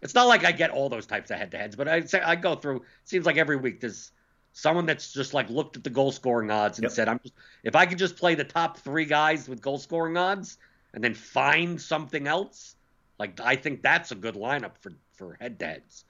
It's 0.00 0.14
not 0.14 0.28
like 0.28 0.44
I 0.44 0.52
get 0.52 0.70
all 0.70 0.88
those 0.88 1.06
types 1.06 1.30
of 1.30 1.38
head 1.38 1.50
to 1.50 1.58
heads, 1.58 1.76
but 1.76 1.86
I 1.86 2.00
say 2.00 2.20
I 2.20 2.36
go 2.36 2.54
through. 2.54 2.82
Seems 3.04 3.26
like 3.26 3.36
every 3.36 3.56
week 3.56 3.80
there's 3.80 4.12
someone 4.52 4.86
that's 4.86 5.12
just 5.12 5.34
like 5.34 5.50
looked 5.50 5.76
at 5.76 5.84
the 5.84 5.90
goal 5.90 6.10
scoring 6.10 6.50
odds 6.50 6.78
and 6.78 6.84
yep. 6.84 6.92
said, 6.92 7.08
"I'm 7.08 7.20
just 7.20 7.34
if 7.64 7.76
I 7.76 7.84
could 7.84 7.98
just 7.98 8.16
play 8.16 8.34
the 8.34 8.44
top 8.44 8.78
three 8.78 9.04
guys 9.04 9.46
with 9.48 9.60
goal 9.60 9.78
scoring 9.78 10.16
odds 10.16 10.56
and 10.94 11.04
then 11.04 11.14
find 11.14 11.80
something 11.80 12.26
else, 12.26 12.76
like 13.18 13.40
I 13.40 13.56
think 13.56 13.82
that's 13.82 14.10
a 14.10 14.14
good 14.14 14.34
lineup 14.34 14.78
for 14.80 14.92
for 15.12 15.36
head 15.38 15.58
to 15.58 15.66
heads." 15.66 16.04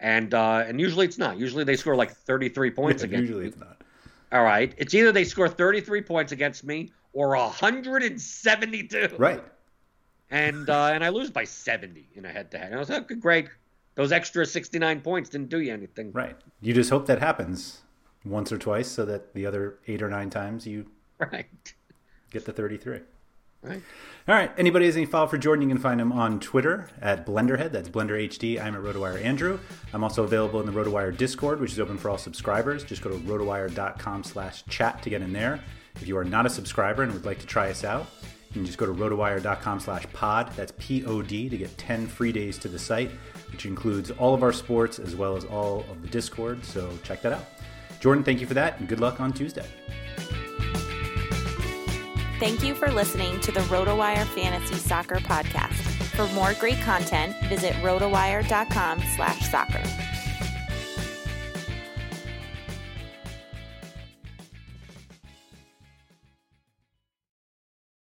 And 0.00 0.34
uh, 0.34 0.64
and 0.66 0.80
usually 0.80 1.06
it's 1.06 1.18
not. 1.18 1.38
Usually 1.38 1.62
they 1.62 1.76
score 1.76 1.94
like 1.94 2.10
33 2.10 2.72
points 2.72 3.02
yeah, 3.02 3.08
against. 3.08 3.22
Usually 3.28 3.42
me. 3.42 3.48
it's 3.48 3.58
not. 3.58 3.82
All 4.32 4.42
right, 4.42 4.74
it's 4.78 4.94
either 4.94 5.12
they 5.12 5.24
score 5.24 5.48
33 5.48 6.02
points 6.02 6.32
against 6.32 6.64
me 6.64 6.90
or 7.12 7.28
172. 7.36 9.14
Right. 9.16 9.42
And 10.30 10.68
uh, 10.68 10.90
and 10.92 11.04
I 11.04 11.10
lose 11.10 11.30
by 11.30 11.44
70 11.44 12.08
in 12.14 12.24
a 12.24 12.28
head 12.28 12.50
to 12.50 12.58
head. 12.58 12.72
I 12.72 12.78
was 12.78 12.90
like, 12.90 13.20
great. 13.20 13.48
Those 13.94 14.12
extra 14.12 14.44
69 14.44 15.00
points 15.00 15.30
didn't 15.30 15.48
do 15.48 15.60
you 15.60 15.72
anything. 15.72 16.12
Right. 16.12 16.36
You 16.60 16.74
just 16.74 16.90
hope 16.90 17.06
that 17.06 17.20
happens 17.20 17.82
once 18.26 18.52
or 18.52 18.58
twice 18.58 18.88
so 18.88 19.04
that 19.04 19.32
the 19.34 19.46
other 19.46 19.78
eight 19.86 20.02
or 20.02 20.10
nine 20.10 20.30
times 20.30 20.66
you 20.66 20.86
right 21.18 21.74
get 22.30 22.44
the 22.44 22.52
33 22.52 23.00
right 23.62 23.82
all 24.28 24.34
right 24.34 24.50
anybody 24.58 24.84
has 24.86 24.96
any 24.96 25.06
follow 25.06 25.26
for 25.26 25.38
jordan 25.38 25.62
you 25.62 25.74
can 25.74 25.80
find 25.80 26.00
him 26.00 26.12
on 26.12 26.38
twitter 26.40 26.88
at 27.00 27.24
blenderhead 27.24 27.72
that's 27.72 27.88
blender 27.88 28.20
hd 28.28 28.60
i'm 28.60 28.74
at 28.74 28.82
rotowire 28.82 29.22
andrew 29.24 29.58
i'm 29.92 30.02
also 30.02 30.24
available 30.24 30.60
in 30.60 30.66
the 30.66 30.72
rotowire 30.72 31.16
discord 31.16 31.60
which 31.60 31.72
is 31.72 31.80
open 31.80 31.96
for 31.96 32.10
all 32.10 32.18
subscribers 32.18 32.84
just 32.84 33.02
go 33.02 33.10
to 33.10 33.16
rotowire.com 33.18 34.22
slash 34.24 34.64
chat 34.68 35.02
to 35.02 35.08
get 35.08 35.22
in 35.22 35.32
there 35.32 35.60
if 35.96 36.06
you 36.06 36.16
are 36.18 36.24
not 36.24 36.44
a 36.44 36.50
subscriber 36.50 37.02
and 37.02 37.12
would 37.12 37.24
like 37.24 37.38
to 37.38 37.46
try 37.46 37.70
us 37.70 37.84
out 37.84 38.06
can 38.56 38.66
just 38.66 38.78
go 38.78 38.86
to 38.86 38.92
rotowire.com 38.92 39.80
slash 39.80 40.04
pod 40.12 40.52
that's 40.56 40.72
p-o-d 40.78 41.48
to 41.48 41.56
get 41.56 41.76
10 41.78 42.06
free 42.06 42.32
days 42.32 42.58
to 42.58 42.68
the 42.68 42.78
site 42.78 43.10
which 43.50 43.66
includes 43.66 44.10
all 44.12 44.34
of 44.34 44.42
our 44.42 44.52
sports 44.52 44.98
as 44.98 45.14
well 45.14 45.36
as 45.36 45.44
all 45.44 45.84
of 45.90 46.02
the 46.02 46.08
discord 46.08 46.64
so 46.64 46.90
check 47.02 47.22
that 47.22 47.32
out 47.32 47.44
Jordan, 48.00 48.24
thank 48.24 48.40
you 48.40 48.46
for 48.46 48.54
that, 48.54 48.78
and 48.78 48.88
good 48.88 49.00
luck 49.00 49.20
on 49.20 49.32
Tuesday. 49.32 49.66
Thank 52.38 52.62
you 52.62 52.74
for 52.74 52.90
listening 52.92 53.40
to 53.40 53.52
the 53.52 53.60
RotoWire 53.60 54.26
Fantasy 54.26 54.74
Soccer 54.74 55.16
Podcast. 55.16 55.72
For 56.14 56.26
more 56.34 56.52
great 56.54 56.80
content, 56.80 57.34
visit 57.48 57.72
rotowire.com 57.76 59.02
slash 59.16 59.50
soccer. 59.50 59.82